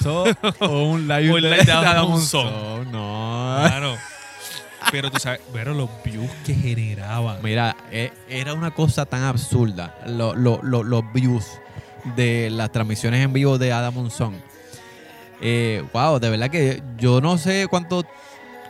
So, 0.00 0.24
o 0.60 0.82
un 0.84 1.06
live, 1.08 1.30
O 1.32 1.34
de, 1.36 1.40
live 1.42 1.64
de 1.64 1.72
Adam 1.72 2.08
Monzón. 2.08 2.90
No. 2.92 3.58
mano. 3.62 3.96
Pero 4.90 5.10
tú 5.10 5.18
sabes, 5.20 5.40
pero 5.52 5.74
los 5.74 5.88
views 6.04 6.30
que 6.44 6.54
generaba. 6.54 7.38
Mira, 7.42 7.76
eh, 7.90 8.12
era 8.28 8.52
una 8.54 8.72
cosa 8.72 9.06
tan 9.06 9.22
absurda. 9.22 9.96
Lo- 10.06 10.34
lo- 10.34 10.60
lo- 10.62 10.82
los 10.82 11.04
views 11.12 11.46
de 12.16 12.50
las 12.50 12.72
transmisiones 12.72 13.24
en 13.24 13.32
vivo 13.32 13.58
de 13.58 13.72
Adam 13.72 13.94
Monzón. 13.94 14.42
Eh, 15.40 15.84
wow, 15.92 16.18
de 16.18 16.30
verdad 16.30 16.50
que 16.50 16.82
yo 16.98 17.20
no 17.20 17.38
sé 17.38 17.66
cuánto 17.70 18.04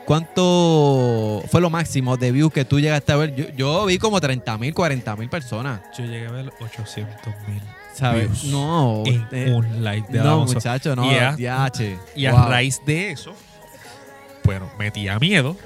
cuánto 0.05 1.43
fue 1.51 1.61
lo 1.61 1.71
máximo 1.71 2.17
de 2.17 2.33
views 2.33 2.53
que 2.53 2.65
tú 2.65 2.79
llegaste 2.81 3.13
a 3.13 3.17
ver. 3.17 3.35
Yo, 3.35 3.47
yo 3.57 3.87
vi 3.87 3.99
como 3.99 4.21
30 4.21 4.59
mil, 4.59 4.75
40 4.75 5.17
mil 5.17 5.29
personas. 5.29 5.81
Yo 5.97 6.05
llegué 6.05 6.27
a 6.27 6.31
ver 6.31 6.53
800 6.61 7.35
mil 7.49 7.63
¿Sabes? 7.95 8.45
No. 8.45 9.03
en 9.07 9.55
un 9.55 9.85
live 9.85 10.07
de 10.09 10.19
no, 10.21 10.45
muchacho, 10.47 10.97
no. 10.97 11.11
Y 11.13 11.47
a-. 11.47 11.71
Y 12.15 12.27
raíz 12.27 12.81
de 12.85 13.13
eso, 13.13 13.35
bueno, 14.45 14.71
metía 14.79 15.19
miedo. 15.19 15.57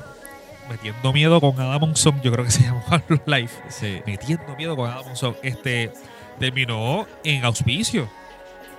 Metiendo 0.68 1.12
miedo 1.12 1.40
con 1.40 1.60
Adam 1.60 1.80
Monzón, 1.80 2.20
yo 2.22 2.32
creo 2.32 2.44
que 2.44 2.50
se 2.50 2.62
llamaba 2.64 3.02
live. 3.26 3.50
Sí. 3.68 4.02
Metiendo 4.04 4.56
miedo 4.56 4.76
con 4.76 4.90
Adam 4.90 5.06
Monzón. 5.06 5.36
Este 5.42 5.92
terminó 6.38 7.06
en 7.24 7.44
auspicio. 7.44 8.08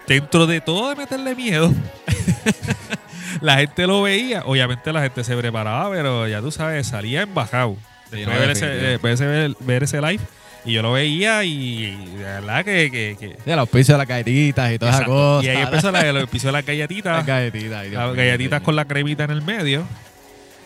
Dentro 0.06 0.48
de 0.48 0.62
todo 0.62 0.89
de 0.89 0.96
meterle 0.96 1.36
miedo, 1.36 1.70
la 3.42 3.58
gente 3.58 3.88
lo 3.88 4.04
veía. 4.04 4.44
Obviamente 4.46 4.94
la 4.94 5.01
gente 5.01 5.24
se 5.24 5.36
preparaba, 5.36 5.89
pero 5.92 6.27
ya 6.27 6.39
tú 6.39 6.50
sabes, 6.50 6.88
salía 6.88 7.24
embajado. 7.24 7.75
Sí, 8.10 8.20
Después 8.20 8.62
no, 8.62 8.68
de 8.68 9.13
ese, 9.13 9.56
ver 9.60 9.84
ese 9.84 10.01
live. 10.01 10.24
Y 10.66 10.74
yo 10.74 10.82
lo 10.82 10.92
veía 10.92 11.44
y 11.46 11.96
de 12.18 12.24
verdad 12.24 12.66
que... 12.66 12.92
que, 12.92 13.16
que- 13.20 13.36
Sí, 13.46 13.56
los 13.56 13.70
pisos 13.70 13.94
de 13.94 13.98
las 14.00 14.08
galletitas 14.08 14.72
y 14.74 14.78
todas 14.80 14.96
esas 14.96 15.08
cosas. 15.08 15.46
Y 15.46 15.50
ahí 15.50 15.62
empezó 15.64 15.92
la, 15.92 16.02
el 16.02 16.18
episodio 16.18 16.50
de 16.50 16.58
las 16.60 16.66
galletitas. 16.66 17.18
Las 17.18 17.26
galletitas. 17.26 17.84
Dios 17.90 17.94
Las 17.94 18.16
galletitas 18.16 18.60
sí. 18.60 18.66
con 18.66 18.76
la 18.76 18.86
cremita 18.86 19.24
en 19.24 19.32
el 19.32 19.42
medio. 19.42 19.88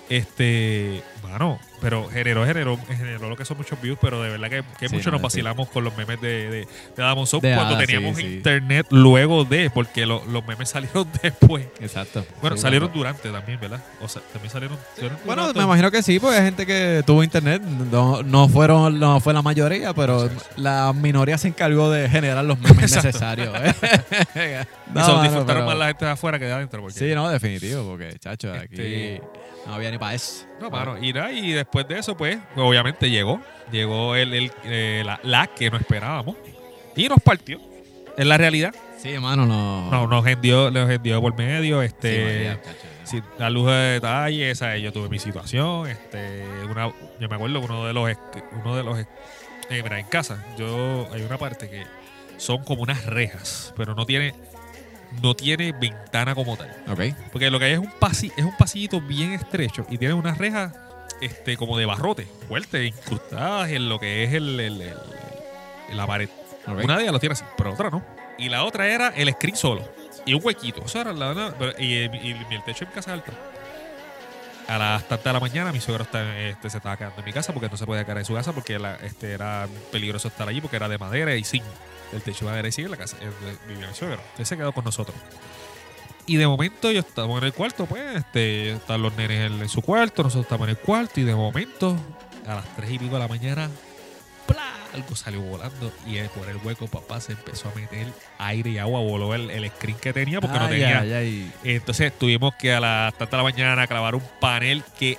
Este, 0.10 1.02
bueno, 1.22 1.60
pero 1.82 2.08
generó, 2.10 2.46
generó, 2.46 2.78
generó 2.88 3.28
lo 3.30 3.36
que 3.36 3.44
son 3.44 3.58
muchos 3.58 3.82
views, 3.82 3.98
pero 4.02 4.22
de 4.22 4.30
verdad 4.30 4.50
que, 4.50 4.64
que 4.80 4.88
Sí, 4.88 4.96
mucho 4.96 5.10
no, 5.10 5.16
nos 5.18 5.24
vacilamos 5.24 5.68
con 5.70 5.84
los 5.84 5.96
memes 5.98 6.22
de, 6.22 6.50
de, 6.50 6.68
de 6.96 7.04
Adam 7.04 7.26
De 7.26 7.56
cuando 7.56 7.78
teníamos 7.78 8.16
sí, 8.16 8.22
sí. 8.24 8.34
internet 8.36 8.88
luego 8.92 9.44
de, 9.44 9.70
porque 9.70 10.06
lo- 10.06 10.24
los 10.26 10.46
memes 10.46 10.70
salieron 10.70 11.08
después. 11.22 11.66
Exacto. 11.80 12.26
Bueno, 12.42 12.56
Sí, 12.56 12.62
salieron 12.62 12.92
durante 12.94 13.30
también, 13.32 13.60
¿verdad? 13.60 13.84
O 14.02 14.08
sea, 14.08 14.22
también 14.32 14.52
salieron. 14.52 14.78
salieron 14.96 15.18
Bueno, 15.26 15.42
durante. 15.42 15.60
me 15.60 15.66
imagino 15.66 15.92
que 15.92 16.04
sí, 16.04 16.20
porque 16.20 16.38
hay 16.38 16.44
gente 16.46 16.66
que 16.66 17.04
tuvo 17.06 17.24
internet. 17.24 17.62
No, 17.62 18.22
no 18.24 18.48
fueron, 18.48 19.00
no 19.00 19.20
fue 19.20 19.34
la 19.34 19.42
mayoría, 19.42 19.94
pero 19.94 20.30
la 20.58 20.94
minoría 20.94 21.38
se 21.38 21.48
encargó 21.48 21.90
de 21.90 22.08
generar 22.10 22.46
los 22.46 22.60
memes 22.60 22.84
Exacto. 22.96 23.08
necesarios. 23.08 23.56
¿eh? 24.36 24.66
Y 24.92 24.94
No, 24.94 25.22
disfrutaron 25.24 25.46
pero- 25.46 25.66
más 25.66 25.78
la 25.78 25.88
gente 25.88 26.04
de 26.06 26.12
afuera 26.12 26.38
que 26.38 26.46
de 26.46 26.52
adentro. 26.52 26.82
Porque, 26.82 27.00
Sí, 27.00 27.16
no, 27.16 27.30
definitivo, 27.30 27.84
porque, 27.88 28.20
chacho, 28.20 28.52
aquí 28.54 28.66
Este- 28.72 29.22
no 29.66 29.74
había 29.76 29.90
ni 29.90 29.98
para 29.98 30.16
eso. 30.16 30.46
No, 30.60 30.70
mano, 30.70 30.98
y, 31.02 31.14
nada, 31.14 31.32
y 31.32 31.54
después 31.54 31.71
de 31.88 32.00
eso, 32.00 32.16
pues, 32.18 32.38
obviamente 32.56 33.10
llegó. 33.10 33.40
Llegó 33.72 34.16
el, 34.16 34.34
el, 34.34 34.52
eh, 34.66 35.02
la, 35.06 35.20
la 35.24 35.48
que 35.48 35.70
no 35.72 35.78
esperábamos. 35.78 36.36
Y 36.96 37.08
nos 37.08 37.20
partió. 37.22 37.60
Es 38.18 38.26
la 38.26 38.38
realidad. 38.38 38.74
Sí, 38.98 39.10
hermano, 39.12 39.46
no. 39.46 39.90
No, 39.90 40.08
nos 40.08 40.28
hendió, 40.28 40.70
nos 40.70 40.90
hendió 40.90 41.22
por 41.22 41.36
medio. 41.36 41.80
Sí, 41.82 41.88
Este, 41.88 42.24
María, 42.24 42.62
chacho. 42.62 42.78
sin 43.06 43.24
dar 43.40 43.52
lujo 43.52 43.72
de 43.72 43.94
detalles, 43.94 44.58
¿sabes? 44.60 44.82
yo 44.84 44.92
tuve 44.92 45.10
mi 45.10 45.18
situación. 45.20 45.88
Este, 45.88 46.44
una, 46.70 46.92
yo 47.20 47.30
me 47.30 47.36
acuerdo 47.36 47.60
que 47.62 47.66
uno 47.66 47.86
de 47.88 47.94
los, 47.94 48.12
uno 48.64 48.76
de 48.76 48.84
los, 48.84 49.00
eh, 49.00 49.08
mira, 49.82 50.00
en 50.00 50.06
casa, 50.08 50.46
yo 50.58 51.08
hay 51.14 51.22
una 51.24 51.38
parte 51.38 51.70
que 51.70 51.84
son 52.38 52.64
como 52.64 52.84
unas 52.84 53.06
rejas, 53.06 53.74
pero 53.78 53.96
no 53.96 54.06
tiene, 54.06 54.36
no 55.24 55.34
tiene 55.36 55.72
ventana 55.72 56.36
como 56.36 56.56
tal. 56.58 56.70
Ok. 56.92 57.16
Porque 57.32 57.50
lo 57.50 57.58
que 57.58 57.66
hay 57.66 57.72
es 57.74 57.80
un 57.80 57.92
pasi, 58.00 58.32
es 58.38 58.44
un 58.44 58.56
pasillito 58.58 59.00
bien 59.02 59.32
estrecho 59.32 59.86
y 59.90 59.98
tiene 59.98 60.14
unas 60.14 60.38
rejas, 60.38 60.74
este, 61.22 61.58
como 61.58 61.78
de 61.78 61.86
barrote, 61.86 62.28
fuertes, 62.48 62.88
incrustadas 62.88 63.70
en 63.72 63.88
lo 63.90 64.00
que 64.00 64.24
es 64.24 64.34
el, 64.34 64.60
el- 64.60 64.82
el- 64.82 64.98
la 65.98 66.08
pared. 66.08 66.30
Una 66.68 66.96
de 66.98 67.04
ellas 67.04 67.14
lo 67.14 67.20
tiene 67.20 67.34
así, 67.34 67.44
pero 67.58 67.74
otra 67.74 67.90
no. 67.90 68.04
Y 68.38 68.50
la 68.50 68.64
otra 68.64 68.88
era 68.88 69.10
el 69.10 69.32
screen 69.34 69.56
solo. 69.56 69.88
Y 70.26 70.34
un 70.34 70.42
huequito. 70.44 70.84
Eso 70.86 71.02
era 71.02 71.14
la 71.14 71.54
pero- 71.58 71.74
y, 71.80 71.94
y- 72.06 72.46
y 72.50 72.56
el 72.56 72.64
techo 72.64 72.86
en 72.86 72.92
casa 72.92 73.12
es 73.12 73.20
alto. 73.20 73.32
A 74.68 74.78
las 74.78 75.04
tantas 75.08 75.26
de 75.26 75.34
la 75.34 75.40
mañana 75.40 75.72
mi 75.72 75.82
suegro 75.82 76.04
está, 76.04 76.38
este, 76.40 76.70
se 76.70 76.78
estaba 76.78 76.96
quedando 76.96 77.20
en 77.20 77.26
mi 77.26 77.34
casa 77.34 77.52
porque 77.52 77.68
no 77.68 77.76
se 77.78 77.86
podía 77.86 78.04
quedar 78.06 78.20
en 78.20 78.26
su 78.26 78.34
casa 78.34 78.54
porque 78.54 78.80
la- 78.80 78.96
este, 78.98 79.34
era 79.34 79.68
peligroso 79.92 80.28
estar 80.30 80.48
allí 80.48 80.62
porque 80.62 80.78
era 80.78 80.88
de 80.88 80.98
madera 80.98 81.36
y 81.36 81.44
zinc. 81.44 81.64
El 82.14 82.22
techo 82.22 82.46
de 82.46 82.52
madera 82.52 82.68
y 82.68 82.72
zinc 82.72 82.86
en 82.86 82.92
la 82.92 82.98
casa. 82.98 83.18
vivía 83.68 83.88
mi 83.88 83.94
suegro. 83.94 84.22
Él 84.38 84.46
se 84.46 84.56
quedó 84.56 84.72
con 84.72 84.86
nosotros. 84.86 85.16
Y 86.28 86.38
de 86.38 86.48
momento 86.48 86.92
yo 86.92 87.00
estaba 87.00 87.38
en 87.38 87.44
el 87.44 87.54
cuarto, 87.54 87.86
pues, 87.86 88.04
este, 88.16 88.72
están 88.74 89.02
los 89.02 89.16
nenes 89.18 89.52
en, 89.52 89.62
en 89.62 89.70
su 89.70 89.82
cuarto, 89.82 90.24
nosotros 90.24 90.46
estamos 90.46 90.66
en 90.68 90.72
el 90.72 90.78
cuarto 90.78 91.20
y 91.20 91.24
de 91.24 91.36
momento, 91.36 91.98
a 92.48 92.56
las 92.56 92.76
tres 92.76 92.92
y 92.92 93.00
pico 93.00 93.16
de 93.16 93.20
la 93.20 93.28
mañana, 93.28 93.70
¡plá! 94.46 94.64
algo 94.94 95.16
salió 95.16 95.42
volando 95.42 95.92
y 96.06 96.18
eh, 96.18 96.30
por 96.36 96.50
el 96.50 96.58
hueco 96.58 96.86
papá 96.88 97.22
se 97.22 97.32
empezó 97.32 97.70
a 97.70 97.76
meter 97.76 98.08
aire 98.40 98.72
y 98.72 98.78
agua, 98.78 99.00
voló 99.00 99.34
el, 99.34 99.50
el 99.50 99.70
screen 99.72 99.98
que 99.98 100.12
tenía 100.14 100.42
porque 100.42 100.58
no 100.60 100.66
tenía. 100.70 101.00
Entonces 101.64 102.12
tuvimos 102.18 102.54
que 102.56 102.74
a 102.74 102.80
las 102.82 103.14
tantas 103.14 103.32
de 103.32 103.38
la 103.38 103.44
mañana 103.44 103.88
clavar 103.88 104.16
un 104.16 104.24
panel 104.42 104.84
que, 105.00 105.18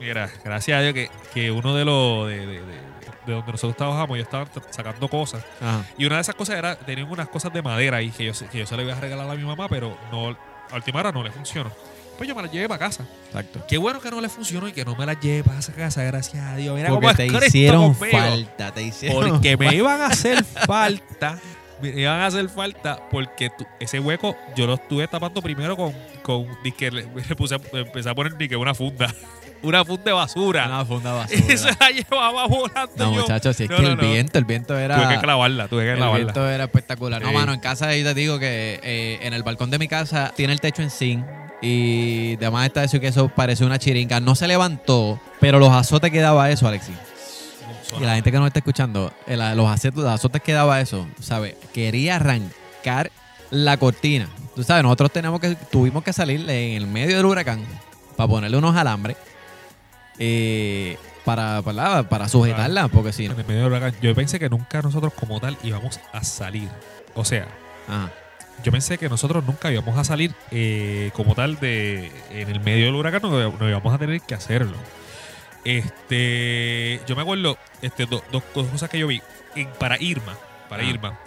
mira, 0.00 0.28
gracias 0.44 0.78
a 0.78 0.82
Dios 0.82 0.92
que, 0.94 1.10
que 1.32 1.50
uno 1.52 1.74
de 1.76 1.84
los, 1.84 2.28
de, 2.28 2.46
de- 2.46 2.60
de- 2.62 2.95
de 3.26 3.32
donde 3.32 3.52
nosotros 3.52 3.76
trabajamos, 3.76 4.16
yo 4.16 4.22
estaba 4.22 4.46
t- 4.46 4.60
sacando 4.70 5.08
cosas 5.08 5.44
Ajá. 5.60 5.84
y 5.98 6.04
una 6.06 6.16
de 6.16 6.20
esas 6.22 6.34
cosas 6.34 6.56
era, 6.56 6.76
tenían 6.76 7.10
unas 7.10 7.28
cosas 7.28 7.52
de 7.52 7.60
madera 7.62 7.98
ahí 7.98 8.10
que 8.10 8.24
yo, 8.24 8.34
se- 8.34 8.46
que 8.46 8.58
yo 8.58 8.66
se 8.66 8.76
le 8.76 8.84
iba 8.84 8.92
a 8.94 9.00
regalar 9.00 9.28
a 9.28 9.34
mi 9.34 9.44
mamá, 9.44 9.68
pero 9.68 9.96
no, 10.12 10.28
a 10.70 10.74
última 10.76 11.00
hora 11.00 11.12
no 11.12 11.22
le 11.22 11.30
funcionó. 11.32 11.70
Pues 12.16 12.26
yo 12.26 12.34
me 12.34 12.40
las 12.42 12.50
llevé 12.50 12.66
para 12.66 12.78
casa. 12.78 13.04
Exacto. 13.26 13.60
Qué 13.68 13.76
bueno 13.76 14.00
que 14.00 14.10
no 14.10 14.22
le 14.22 14.30
funcionó 14.30 14.66
y 14.68 14.72
que 14.72 14.86
no 14.86 14.96
me 14.96 15.04
las 15.04 15.20
lleve 15.20 15.44
para 15.44 15.58
esa 15.58 15.74
casa, 15.74 16.02
gracias 16.02 16.42
a 16.46 16.56
Dios. 16.56 16.74
Mira 16.74 16.88
Porque 16.88 17.12
te 17.14 17.26
hicieron 17.26 17.94
falta, 17.94 18.72
te 18.72 18.82
hicieron 18.82 19.28
Porque 19.32 19.56
me 19.58 19.74
iban 19.74 20.00
a 20.00 20.06
hacer 20.06 20.42
falta. 20.66 21.38
Me 21.82 21.88
iban 21.90 22.20
a 22.20 22.26
hacer 22.26 22.48
falta 22.48 23.06
porque 23.10 23.50
tu- 23.50 23.66
ese 23.78 24.00
hueco 24.00 24.34
yo 24.56 24.66
lo 24.66 24.74
estuve 24.76 25.06
tapando 25.08 25.42
primero 25.42 25.76
con, 25.76 25.92
con 26.22 26.46
disque, 26.64 26.90
le, 26.90 27.02
le 27.28 27.36
puse, 27.36 27.56
empecé 27.72 28.08
a 28.08 28.14
poner 28.14 28.34
ni 28.38 28.48
que 28.48 28.56
una 28.56 28.74
funda. 28.74 29.14
Una 29.66 29.84
funda 29.84 30.04
de 30.04 30.12
basura. 30.12 30.66
Una 30.66 30.84
funda 30.84 31.26
y 31.32 31.36
se 31.36 31.52
basura. 31.66 31.76
la 31.80 31.90
llevaba 31.90 32.46
volando. 32.46 32.92
No, 32.96 33.14
yo. 33.14 33.20
muchachos, 33.22 33.56
si 33.56 33.64
es 33.64 33.70
No, 33.70 33.76
que 33.76 33.82
no, 33.82 33.88
el 33.90 33.96
viento, 33.96 34.38
el 34.38 34.44
viento 34.44 34.78
era. 34.78 34.96
Tuve 35.02 35.14
que 35.14 35.20
clavarla, 35.20 35.68
tuve 35.68 35.82
que 35.84 35.90
El 35.92 35.96
clavarla. 35.96 36.24
viento 36.24 36.48
era 36.48 36.64
espectacular. 36.64 37.22
No, 37.22 37.32
mano, 37.32 37.52
en 37.52 37.60
casa 37.60 37.94
yo 37.96 38.04
te 38.04 38.14
digo 38.14 38.38
que 38.38 38.80
eh, 38.82 39.18
en 39.22 39.32
el 39.34 39.42
balcón 39.42 39.70
de 39.70 39.78
mi 39.78 39.88
casa 39.88 40.32
tiene 40.36 40.52
el 40.52 40.60
techo 40.60 40.82
en 40.82 40.90
zinc 40.90 41.24
y 41.62 42.34
además 42.36 42.66
está 42.66 42.84
eso 42.84 43.00
que 43.00 43.08
eso 43.08 43.28
parece 43.28 43.64
una 43.64 43.78
chiringa. 43.78 44.20
No 44.20 44.34
se 44.34 44.46
levantó, 44.46 45.18
pero 45.40 45.58
los 45.58 45.70
azotes 45.72 46.10
que 46.10 46.20
daba 46.20 46.50
eso, 46.50 46.68
Alexis. 46.68 46.94
Y 48.00 48.04
la 48.04 48.14
gente 48.16 48.30
que 48.32 48.38
nos 48.38 48.46
está 48.48 48.58
escuchando, 48.58 49.12
el- 49.26 49.38
los 49.56 49.68
azotes, 49.68 49.94
los 49.96 50.12
azotes 50.12 50.42
que 50.42 50.52
daba 50.52 50.80
eso, 50.80 51.06
¿sabes? 51.20 51.54
Quería 51.72 52.16
arrancar 52.16 53.10
la 53.50 53.76
cortina. 53.76 54.28
Tú 54.54 54.62
sabes, 54.64 54.82
nosotros 54.82 55.12
tenemos 55.12 55.40
que, 55.40 55.54
tuvimos 55.70 56.02
que 56.02 56.12
salir 56.12 56.40
en 56.50 56.72
el 56.76 56.86
medio 56.86 57.16
del 57.16 57.26
huracán 57.26 57.64
para 58.16 58.28
ponerle 58.28 58.56
unos 58.56 58.74
alambres 58.76 59.16
eh, 60.18 60.98
para, 61.24 61.62
para, 61.62 62.08
para 62.08 62.28
sujetarla, 62.28 62.88
porque 62.88 63.12
si 63.12 63.26
no. 63.28 63.34
En 63.34 63.40
el 63.40 63.46
medio 63.46 63.62
del 63.64 63.72
huracán, 63.72 63.94
Yo 64.00 64.14
pensé 64.14 64.38
que 64.38 64.48
nunca 64.48 64.80
nosotros 64.82 65.12
como 65.14 65.40
tal 65.40 65.56
íbamos 65.62 66.00
a 66.12 66.22
salir. 66.24 66.68
O 67.14 67.24
sea, 67.24 67.48
Ajá. 67.88 68.10
yo 68.64 68.70
pensé 68.72 68.98
que 68.98 69.08
nosotros 69.08 69.44
nunca 69.44 69.70
íbamos 69.72 69.98
a 69.98 70.04
salir 70.04 70.34
eh, 70.50 71.10
como 71.14 71.34
tal 71.34 71.58
de 71.58 72.12
en 72.30 72.48
el 72.50 72.60
medio 72.60 72.86
del 72.86 72.94
huracán, 72.94 73.22
no, 73.22 73.30
no 73.58 73.68
íbamos 73.68 73.94
a 73.94 73.98
tener 73.98 74.20
que 74.20 74.34
hacerlo. 74.34 74.76
Este, 75.64 77.00
yo 77.06 77.16
me 77.16 77.22
acuerdo 77.22 77.58
este, 77.82 78.06
do- 78.06 78.22
dos 78.30 78.42
cosas 78.54 78.88
que 78.88 78.98
yo 79.00 79.06
vi 79.08 79.20
En- 79.56 79.68
para 79.80 80.00
Irma, 80.00 80.36
para 80.68 80.82
Ah. 80.82 80.86
Irma. 80.86 81.18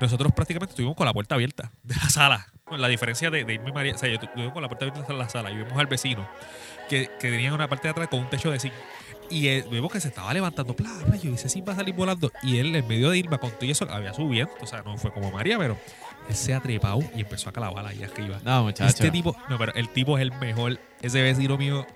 Nosotros 0.00 0.32
prácticamente 0.32 0.72
estuvimos 0.72 0.94
con 0.96 1.06
la 1.06 1.14
puerta 1.14 1.34
abierta 1.34 1.70
de 1.82 1.94
la 1.94 2.10
sala. 2.10 2.46
La 2.70 2.88
diferencia 2.88 3.30
de, 3.30 3.44
de 3.44 3.54
Irma 3.54 3.68
y 3.68 3.72
María, 3.72 3.94
o 3.94 3.98
sea, 3.98 4.08
yo 4.08 4.16
estuvimos 4.16 4.52
con 4.52 4.60
la 4.60 4.68
puerta 4.68 4.86
abierta 4.86 5.12
de 5.12 5.18
la 5.18 5.28
sala 5.28 5.52
y 5.52 5.56
vimos 5.56 5.78
al 5.78 5.86
vecino 5.86 6.26
que, 6.88 7.08
que 7.20 7.30
tenía 7.30 7.54
una 7.54 7.68
parte 7.68 7.86
de 7.86 7.92
atrás 7.92 8.08
con 8.08 8.18
un 8.20 8.28
techo 8.28 8.50
de 8.50 8.58
zinc. 8.58 8.72
Y 9.30 9.48
eh, 9.48 9.64
vimos 9.70 9.92
que 9.92 10.00
se 10.00 10.08
estaba 10.08 10.32
levantando, 10.34 10.74
bla, 10.74 10.90
bla, 11.06 11.16
yo 11.16 11.32
ese 11.32 11.48
zinc 11.48 11.68
va 11.68 11.74
a 11.74 11.76
salir 11.76 11.94
volando. 11.94 12.32
Y 12.42 12.58
él, 12.58 12.74
en 12.74 12.86
medio 12.88 13.10
de 13.10 13.18
Irma, 13.18 13.38
con 13.38 13.50
todo 13.52 13.64
y 13.66 13.70
eso, 13.70 13.86
había 13.90 14.12
subiendo. 14.14 14.52
O 14.60 14.66
sea, 14.66 14.82
no 14.82 14.96
fue 14.96 15.12
como 15.12 15.30
María, 15.30 15.58
pero 15.58 15.76
él 16.28 16.34
se 16.34 16.54
ha 16.54 16.60
trepado 16.60 17.00
y 17.14 17.20
empezó 17.20 17.50
a 17.50 17.52
clavar 17.52 17.86
allá 17.86 18.06
arriba. 18.06 18.40
No, 18.44 18.64
muchachos. 18.64 18.94
Este 18.94 19.12
tipo, 19.12 19.36
no, 19.48 19.58
pero 19.58 19.72
el 19.74 19.88
tipo 19.88 20.18
es 20.18 20.22
el 20.22 20.32
mejor. 20.32 20.80
Ese 21.02 21.22
vecino 21.22 21.56
mío, 21.56 21.86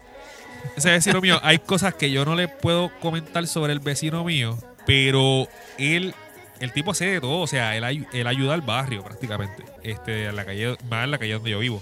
ese 0.76 0.90
vecino 0.90 1.20
mío, 1.20 1.40
hay 1.42 1.58
cosas 1.58 1.94
que 1.94 2.12
yo 2.12 2.24
no 2.24 2.36
le 2.36 2.46
puedo 2.46 2.90
comentar 3.00 3.46
sobre 3.46 3.72
el 3.72 3.80
vecino 3.80 4.24
mío, 4.24 4.56
pero 4.86 5.48
él, 5.78 6.14
el 6.60 6.72
tipo 6.72 6.92
hace 6.92 7.06
de 7.06 7.20
todo. 7.20 7.40
O 7.40 7.46
sea, 7.46 7.76
él, 7.76 8.06
él 8.12 8.26
ayuda 8.26 8.54
al 8.54 8.60
barrio 8.62 9.02
prácticamente, 9.02 9.64
este, 9.82 10.26
en 10.26 10.36
la 10.36 10.44
calle, 10.44 10.76
más 10.88 11.04
en 11.04 11.10
la 11.10 11.18
calle 11.18 11.34
donde 11.34 11.50
yo 11.50 11.58
vivo. 11.58 11.80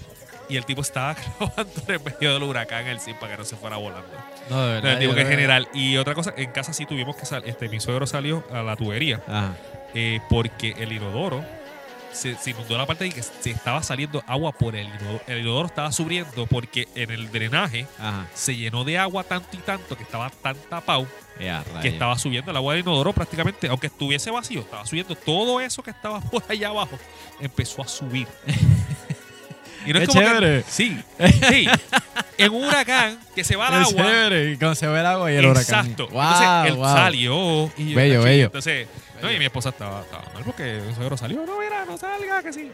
Y 0.49 0.57
el 0.57 0.65
tipo 0.65 0.81
estaba 0.81 1.15
clavando 1.37 1.81
en 1.87 2.03
medio 2.03 2.33
del 2.33 2.43
huracán 2.43 2.87
el 2.87 2.99
zinc 2.99 3.17
para 3.19 3.33
que 3.33 3.37
no 3.37 3.45
se 3.45 3.55
fuera 3.55 3.77
volando. 3.77 4.09
No, 4.49 4.65
de 4.65 4.73
verdad. 4.75 4.93
el 4.93 4.99
tipo 4.99 5.13
que 5.13 5.19
es 5.21 5.25
creo 5.27 5.37
general. 5.37 5.67
Y 5.73 5.97
otra 5.97 6.15
cosa, 6.15 6.33
en 6.35 6.51
casa 6.51 6.73
sí 6.73 6.85
tuvimos 6.87 7.15
que 7.15 7.25
salir. 7.25 7.49
Este, 7.49 7.69
mi 7.69 7.79
suegro 7.79 8.07
salió 8.07 8.43
a 8.51 8.63
la 8.63 8.75
tubería 8.75 9.21
Ajá. 9.27 9.53
eh, 9.93 10.19
porque 10.27 10.73
el 10.79 10.91
inodoro 10.91 11.45
se, 12.11 12.35
se 12.35 12.49
inundó 12.51 12.77
la 12.77 12.85
parte 12.85 13.03
de 13.05 13.11
que 13.11 13.21
se 13.23 13.51
estaba 13.51 13.81
saliendo 13.83 14.23
agua 14.27 14.51
por 14.51 14.75
el 14.75 14.87
inodoro. 14.87 15.21
El 15.27 15.39
inodoro 15.39 15.67
estaba 15.67 15.91
subiendo 15.91 16.45
porque 16.47 16.87
en 16.95 17.11
el 17.11 17.31
drenaje 17.31 17.85
Ajá. 17.99 18.27
se 18.33 18.55
llenó 18.55 18.83
de 18.83 18.97
agua 18.97 19.23
tanto 19.23 19.49
y 19.53 19.57
tanto 19.57 19.95
que 19.97 20.03
estaba 20.03 20.29
tan 20.29 20.55
tapado 20.69 21.07
Ya, 21.39 21.63
que 21.81 21.87
estaba 21.87 22.17
subiendo 22.17 22.51
el 22.51 22.57
agua 22.57 22.73
del 22.73 22.81
inodoro 22.83 23.13
prácticamente, 23.13 23.67
aunque 23.67 23.87
estuviese 23.87 24.31
vacío, 24.31 24.61
estaba 24.61 24.85
subiendo 24.85 25.15
todo 25.15 25.61
eso 25.61 25.81
que 25.83 25.91
estaba 25.91 26.19
por 26.31 26.43
allá 26.49 26.69
abajo, 26.69 26.97
empezó 27.39 27.81
a 27.81 27.87
subir. 27.87 28.27
Y 29.85 29.93
no 29.93 29.99
es 29.99 30.09
como 30.09 30.19
que- 30.19 30.25
chévere. 30.27 30.63
sí, 30.67 31.01
sí. 31.49 31.65
En 32.37 32.51
un 32.51 32.65
huracán 32.65 33.17
que 33.33 33.45
se 33.45 33.55
va 33.55 33.67
al 33.69 33.75
agua. 33.75 33.91
chévere. 34.03 34.51
Y 34.51 34.57
cuando 34.57 34.75
se 34.75 34.85
ve 34.87 34.99
el 34.99 35.05
agua 35.05 35.31
y 35.31 35.35
el 35.37 35.45
huracán. 35.45 35.85
Exacto. 35.87 36.07
Wow, 36.09 36.21
entonces 36.21 36.65
él 36.71 36.75
wow. 36.75 36.85
salió. 36.85 37.71
Y 37.77 37.93
Bello, 37.93 38.21
bello. 38.21 38.45
Entonces, 38.47 38.87
no, 39.21 39.31
y 39.31 39.39
mi 39.39 39.45
esposa 39.45 39.69
estaba, 39.69 40.01
estaba 40.01 40.23
mal 40.33 40.43
porque 40.43 40.77
el 40.79 40.95
suegro 40.95 41.17
salió. 41.17 41.45
No, 41.45 41.59
mira, 41.59 41.85
no 41.85 41.97
salga, 41.97 42.41
que 42.43 42.53
sí. 42.53 42.71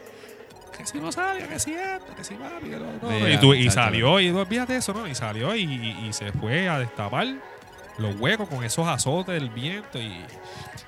Que 0.78 0.86
si 0.86 1.00
no 1.00 1.12
salga, 1.12 1.48
que 1.48 1.58
si 1.60 1.74
esto, 1.74 2.14
que 2.16 2.24
si 2.24 2.36
mami, 2.36 2.70
que 2.70 2.78
no. 2.78 2.86
no". 3.02 3.10
Mira, 3.10 3.30
y, 3.32 3.38
tú- 3.40 3.54
y 3.54 3.70
salió, 3.72 4.20
y 4.20 4.30
no 4.32 4.40
olvídate 4.42 4.75
eso, 4.75 4.94
¿no? 4.94 5.08
Y 5.08 5.16
salió 5.16 5.56
y, 5.56 5.64
y- 5.64 6.08
y 6.10 6.14
se 6.14 6.32
fue 6.34 6.68
a 6.68 6.80
destapar 6.80 7.28
los 7.98 8.16
huecos 8.20 8.50
con 8.50 8.64
esos 8.64 8.86
azotes 8.88 9.36
del 9.36 9.50
viento. 9.50 10.00
y 10.02 10.14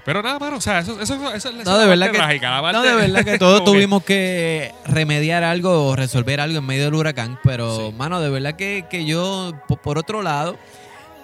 Pero 0.04 0.22
nada, 0.22 0.40
mano, 0.40 0.58
o 0.58 0.62
sea, 0.62 0.80
eso, 0.80 1.00
eso, 1.02 1.16
eso, 1.16 1.34
eso 1.34 1.50
es 1.50 1.66
No, 1.66 1.78
la 1.78 1.86
verdad 1.86 2.12
que- 2.12 2.18
trágica, 2.18 2.50
la 2.50 2.58
No, 2.58 2.62
parte- 2.80 2.88
de 2.90 2.96
verdad 2.96 3.24
que 3.24 3.38
todos 3.40 3.62
como 3.62 3.72
tuvimos 3.72 4.04
que 4.04 4.74
remediar 4.86 5.44
algo 5.46 5.88
o 5.88 5.96
resolver 5.96 6.42
algo 6.42 6.58
en 6.60 6.66
medio 6.66 6.84
del 6.86 6.94
huracán, 6.96 7.40
pero, 7.44 7.88
Sí. 7.88 7.94
mano, 7.94 8.20
de 8.20 8.30
verdad 8.30 8.56
que, 8.56 8.86
que 8.90 9.06
yo, 9.06 9.54
po- 9.70 9.78
por 9.78 9.98
otro 9.98 10.22
lado, 10.22 10.58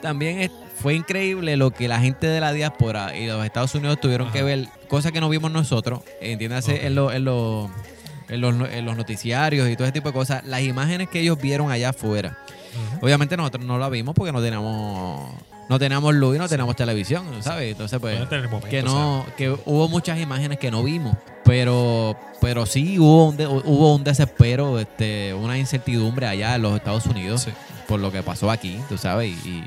también 0.01 0.39
es- 0.41 0.51
fue 0.75 0.95
increíble 0.95 1.55
lo 1.57 1.71
que 1.71 1.87
la 1.87 1.99
gente 1.99 2.27
de 2.27 2.39
la 2.41 2.51
diáspora 2.53 3.15
y 3.17 3.27
los 3.27 3.43
Estados 3.45 3.73
Unidos 3.75 3.99
tuvieron 4.01 4.27
Ajá. 4.27 4.33
que 4.37 4.43
ver, 4.43 4.67
cosas 4.87 5.11
que 5.11 5.19
no 5.21 5.29
vimos 5.29 5.51
nosotros, 5.51 6.01
entiéndase, 6.21 6.85
en, 6.87 6.95
lo- 6.95 7.11
en, 7.11 7.25
lo- 7.25 7.69
en 8.29 8.41
los, 8.41 8.69
en 8.69 8.85
los 8.85 8.97
noticiarios 8.97 9.69
y 9.69 9.75
todo 9.75 9.85
ese 9.85 9.93
tipo 9.93 10.09
de 10.09 10.13
cosas, 10.13 10.43
las 10.45 10.61
imágenes 10.61 11.09
que 11.09 11.19
ellos 11.19 11.37
vieron 11.39 11.71
allá 11.71 11.89
afuera. 11.89 12.37
Obviamente 13.01 13.37
nosotros 13.37 13.63
no 13.65 13.77
la 13.77 13.87
vimos 13.89 14.15
porque 14.15 14.31
no 14.31 14.41
teníamos, 14.41 15.29
no 15.69 15.77
teníamos 15.79 16.15
luz 16.15 16.35
y 16.35 16.39
no 16.39 16.49
teníamos 16.49 16.75
televisión, 16.75 17.23
¿sabes? 17.41 17.71
Entonces, 17.73 17.99
pues 17.99 18.19
en 18.19 18.23
momento, 18.49 18.67
que 18.67 18.79
o 18.81 18.85
sea, 18.87 18.91
no 18.91 19.25
que 19.37 19.49
hubo 19.65 19.87
muchas 19.89 20.19
imágenes 20.19 20.57
que 20.57 20.71
no 20.71 20.81
vimos 20.83 21.15
pero 21.45 22.17
pero 22.41 22.65
sí 22.65 22.97
hubo 22.97 23.27
un 23.29 23.37
de- 23.37 23.45
hubo 23.47 23.93
un 23.95 24.03
desespero 24.03 24.79
este 24.79 25.33
una 25.33 25.57
incertidumbre 25.57 26.25
allá 26.25 26.55
en 26.55 26.61
los 26.63 26.75
Estados 26.75 27.05
Unidos 27.05 27.41
Sí. 27.43 27.51
por 27.87 27.99
lo 27.99 28.11
que 28.13 28.23
pasó 28.23 28.49
aquí 28.49 28.79
tú 28.89 28.97
sabes 28.97 29.29
y 29.45 29.63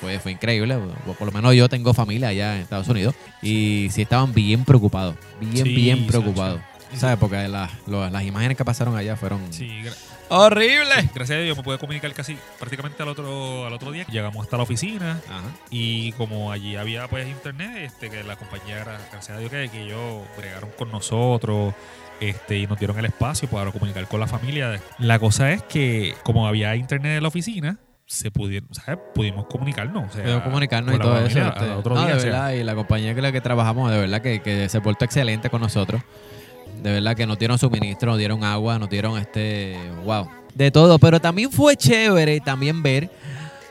fue 0.00 0.18
fue 0.18 0.32
increíble 0.32 0.78
por 1.18 1.26
lo 1.26 1.32
menos 1.32 1.54
yo 1.54 1.68
tengo 1.68 1.92
familia 1.94 2.28
allá 2.28 2.56
en 2.56 2.62
Estados 2.62 2.88
Unidos 2.88 3.14
y 3.42 3.88
sí 3.90 4.02
estaban 4.02 4.32
bien 4.32 4.64
preocupados 4.64 5.14
bien 5.40 5.64
Sí, 5.66 5.74
bien 5.74 6.06
preocupados 6.06 6.60
sabes 6.96 7.18
porque 7.18 7.46
las, 7.48 7.70
los- 7.86 8.10
las 8.10 8.24
imágenes 8.24 8.56
que 8.56 8.64
pasaron 8.64 8.96
allá 8.96 9.16
fueron 9.16 9.40
Sí, 9.52 9.68
gra- 9.82 9.94
horribles 10.28 11.12
gracias 11.14 11.38
a 11.38 11.42
Dios 11.42 11.56
me 11.56 11.62
pude 11.62 11.78
comunicar 11.78 12.12
casi 12.14 12.36
prácticamente 12.58 13.02
al 13.02 13.08
otro, 13.10 13.66
al 13.66 13.72
otro 13.72 13.90
día. 13.92 14.06
Llegamos 14.10 14.42
hasta 14.44 14.56
la 14.56 14.62
oficina 14.64 15.20
Ajá. 15.28 15.42
y 15.70 16.12
como 16.12 16.50
allí 16.52 16.76
había 16.76 17.06
pues 17.08 17.28
internet, 17.28 17.76
este, 17.84 18.10
que 18.10 18.22
la 18.24 18.36
compañía, 18.36 18.84
gra- 18.84 18.98
gracias 19.12 19.36
a 19.36 19.38
Dios 19.40 19.50
que, 19.50 19.68
que 19.68 19.82
ellos 19.84 20.22
bregaron 20.36 20.70
con 20.78 20.90
nosotros 20.90 21.74
este, 22.20 22.58
y 22.58 22.66
nos 22.66 22.78
dieron 22.78 22.98
el 22.98 23.04
espacio 23.06 23.48
para 23.48 23.70
comunicar 23.72 24.06
con 24.08 24.20
la 24.20 24.26
familia. 24.26 24.80
La 24.98 25.18
cosa 25.18 25.52
es 25.52 25.62
que 25.62 26.14
como 26.22 26.46
había 26.46 26.74
internet 26.76 27.16
en 27.16 27.22
la 27.22 27.28
oficina, 27.28 27.78
se 28.10 28.32
pudieron, 28.32 28.68
¿sabes? 28.74 28.98
pudimos 29.14 29.46
comunicarnos. 29.46 30.10
O 30.10 30.12
sea, 30.12 30.24
Pudimos 30.24 30.42
comunicarnos 30.42 30.96
y 30.96 30.98
todo 30.98 31.16
eso. 31.18 31.38
este, 31.38 31.70
otro 31.70 31.94
no, 31.94 32.00
día, 32.00 32.10
de 32.10 32.16
o 32.16 32.20
sea, 32.20 32.30
verdad, 32.32 32.52
y 32.54 32.64
la 32.64 32.74
compañía 32.74 33.14
con 33.14 33.22
la 33.22 33.30
que 33.30 33.40
trabajamos, 33.40 33.88
de 33.88 34.00
verdad 34.00 34.20
que, 34.20 34.42
que 34.42 34.68
se 34.68 34.80
portó 34.80 35.04
excelente 35.04 35.48
con 35.48 35.60
nosotros. 35.60 36.02
De 36.82 36.90
verdad 36.90 37.14
que 37.14 37.24
nos 37.24 37.38
dieron 37.38 37.56
suministro, 37.56 38.10
nos 38.10 38.18
dieron 38.18 38.42
agua, 38.42 38.80
nos 38.80 38.90
dieron 38.90 39.16
este, 39.16 39.76
wow, 40.04 40.28
de 40.52 40.72
todo. 40.72 40.98
Pero 40.98 41.20
también 41.20 41.52
fue 41.52 41.76
chévere 41.76 42.40
también 42.40 42.82
ver 42.82 43.08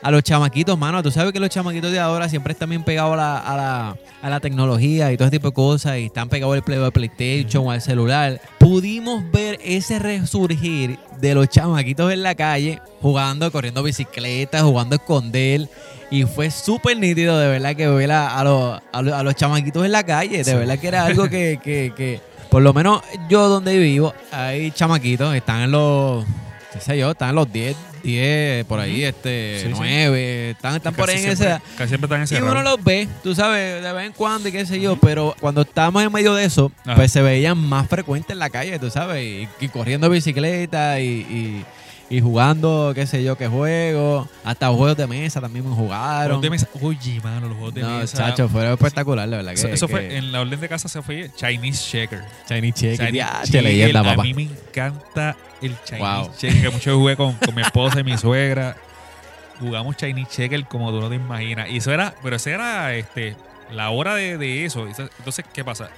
a 0.02 0.10
los 0.10 0.22
chamaquitos, 0.22 0.78
mano. 0.78 1.02
Tú 1.02 1.10
sabes 1.10 1.32
que 1.32 1.40
los 1.40 1.50
chamaquitos 1.50 1.92
de 1.92 1.98
ahora 2.00 2.28
siempre 2.28 2.52
están 2.52 2.70
bien 2.70 2.82
pegados 2.84 3.14
a 3.14 3.16
la, 3.16 3.38
a 3.38 3.56
la, 3.56 3.96
a 4.22 4.30
la 4.30 4.40
tecnología 4.40 5.12
y 5.12 5.16
todo 5.16 5.28
ese 5.28 5.36
tipo 5.38 5.48
de 5.48 5.54
cosas. 5.54 5.98
Y 5.98 6.06
están 6.06 6.28
pegados 6.28 6.54
al 6.54 6.62
play- 6.62 6.82
al 6.82 6.92
PlayStation 6.92 7.66
o 7.66 7.70
al 7.70 7.80
celular. 7.82 8.40
Pudimos 8.58 9.22
ver 9.30 9.58
ese 9.62 9.98
resurgir 9.98 10.98
de 11.20 11.34
los 11.34 11.48
chamaquitos 11.48 12.12
en 12.12 12.22
la 12.22 12.34
calle, 12.34 12.80
jugando, 13.02 13.50
corriendo 13.52 13.82
bicicleta, 13.82 14.62
jugando 14.62 14.94
a 14.94 14.98
esconder. 14.98 15.68
Y 16.10 16.24
fue 16.24 16.50
súper 16.50 16.96
nítido, 16.98 17.38
de 17.38 17.48
verdad, 17.48 17.76
que 17.76 17.86
ver 17.86 18.10
a, 18.10 18.38
a 18.38 18.42
los, 18.44 18.80
a, 18.92 19.02
los, 19.02 19.14
a 19.14 19.22
los 19.22 19.34
chamaquitos 19.34 19.84
en 19.84 19.92
la 19.92 20.02
calle. 20.04 20.42
De 20.42 20.54
verdad 20.54 20.78
que 20.78 20.88
era 20.88 21.04
algo 21.04 21.28
que, 21.28 21.60
que, 21.62 21.92
que, 21.96 22.20
por 22.50 22.62
lo 22.62 22.72
menos 22.72 23.02
yo 23.28 23.48
donde 23.48 23.78
vivo, 23.78 24.12
hay 24.32 24.72
chamaquitos, 24.72 25.32
están 25.36 25.60
en 25.60 25.70
los, 25.70 26.24
qué 26.72 26.80
sé 26.80 26.98
yo, 26.98 27.12
están 27.12 27.28
en 27.28 27.34
los 27.36 27.52
10, 27.52 27.76
10, 28.02 28.64
por 28.66 28.80
ahí, 28.80 29.04
este, 29.04 29.60
Sí, 29.62 29.66
sí. 29.68 29.72
9, 29.76 30.50
están, 30.50 30.76
están 30.76 30.94
por 30.94 31.08
ahí 31.10 31.22
en 31.22 31.30
esa... 31.30 31.60
Casi 31.76 31.88
siempre 31.88 32.06
están 32.06 32.20
Y 32.20 32.22
encerrados. 32.22 32.52
uno 32.52 32.62
los 32.62 32.82
ve, 32.84 33.08
tú 33.22 33.34
sabes, 33.34 33.82
de 33.82 33.92
vez 33.92 34.06
en 34.06 34.12
cuando 34.12 34.48
y 34.48 34.52
qué 34.52 34.64
sé 34.66 34.80
yo, 34.80 34.96
pero 34.96 35.34
cuando 35.40 35.62
estábamos 35.62 36.02
en 36.02 36.12
medio 36.12 36.34
de 36.34 36.44
eso, 36.44 36.70
Ajá. 36.84 36.94
pues 36.96 37.12
se 37.12 37.22
veían 37.22 37.58
más 37.58 37.88
frecuentes 37.88 38.30
en 38.30 38.38
la 38.38 38.50
calle, 38.50 38.78
tú 38.78 38.90
sabes, 38.90 39.22
y, 39.24 39.48
y 39.64 39.68
corriendo 39.68 40.08
bicicleta 40.08 41.00
y, 41.00 41.06
y- 41.06 41.64
y 42.10 42.20
jugando, 42.20 42.90
qué 42.94 43.06
sé 43.06 43.22
yo, 43.22 43.38
qué 43.38 43.46
juego, 43.46 44.28
hasta 44.44 44.66
juegos 44.68 44.96
de 44.96 45.06
mesa 45.06 45.40
también 45.40 45.64
Los 45.64 45.74
jugaron. 45.78 46.40
de 46.40 46.50
mesa. 46.50 46.66
Oye, 46.82 47.20
mano, 47.22 47.46
los 47.48 47.56
juegos 47.56 47.74
de 47.74 47.82
no, 47.82 47.98
mesa. 48.00 48.18
chacho, 48.18 48.48
fue 48.48 48.70
espectacular, 48.72 49.28
la 49.28 49.36
verdad. 49.38 49.52
Eso, 49.52 49.68
que, 49.68 49.74
eso 49.74 49.86
que 49.86 49.92
fue 49.92 50.16
en 50.16 50.32
la 50.32 50.40
orden 50.40 50.58
de 50.60 50.68
casa 50.68 50.88
se 50.88 51.00
fue 51.02 51.30
Chinese 51.36 51.88
Checker. 51.88 52.22
Chinese 52.48 52.72
Check, 52.74 53.06
Chinese 53.06 53.26
Checker, 53.44 53.62
leyenda, 53.62 54.00
A 54.00 54.04
papá. 54.04 54.22
mí 54.24 54.34
me 54.34 54.42
encanta 54.42 55.36
el 55.62 55.76
Chinese 55.84 56.04
Wow. 56.04 56.30
Checker, 56.36 56.60
que 56.62 56.70
mucho 56.72 56.98
jugué 56.98 57.16
con, 57.16 57.32
con 57.34 57.54
mi 57.54 57.62
esposa 57.62 58.00
y 58.00 58.04
mi 58.04 58.18
suegra. 58.18 58.76
Jugamos 59.60 59.96
Chinese 59.96 60.28
Checker 60.30 60.64
como 60.64 60.90
tú 60.90 61.00
no 61.00 61.08
te 61.08 61.14
imaginas. 61.14 61.70
Y 61.70 61.76
eso 61.76 61.92
era, 61.92 62.14
pero 62.24 62.34
esa 62.36 62.50
era 62.50 62.94
este, 62.94 63.36
la 63.70 63.90
hora 63.90 64.16
de, 64.16 64.36
de 64.36 64.64
eso. 64.64 64.86
Entonces, 64.88 65.44
¿qué 65.52 65.62
pasa? 65.64 65.90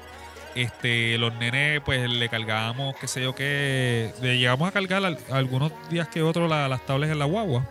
Este, 0.54 1.16
los 1.18 1.34
nenes, 1.34 1.80
pues 1.84 2.08
le 2.10 2.28
cargábamos, 2.28 2.94
qué 3.00 3.08
sé 3.08 3.22
yo, 3.22 3.34
qué. 3.34 4.12
Le 4.20 4.36
llegamos 4.38 4.68
a 4.68 4.72
cargar 4.72 5.04
al- 5.04 5.18
algunos 5.30 5.72
días 5.90 6.08
que 6.08 6.22
otros 6.22 6.48
la- 6.48 6.68
las 6.68 6.84
tablets 6.84 7.12
en 7.12 7.18
la 7.18 7.24
guagua. 7.24 7.66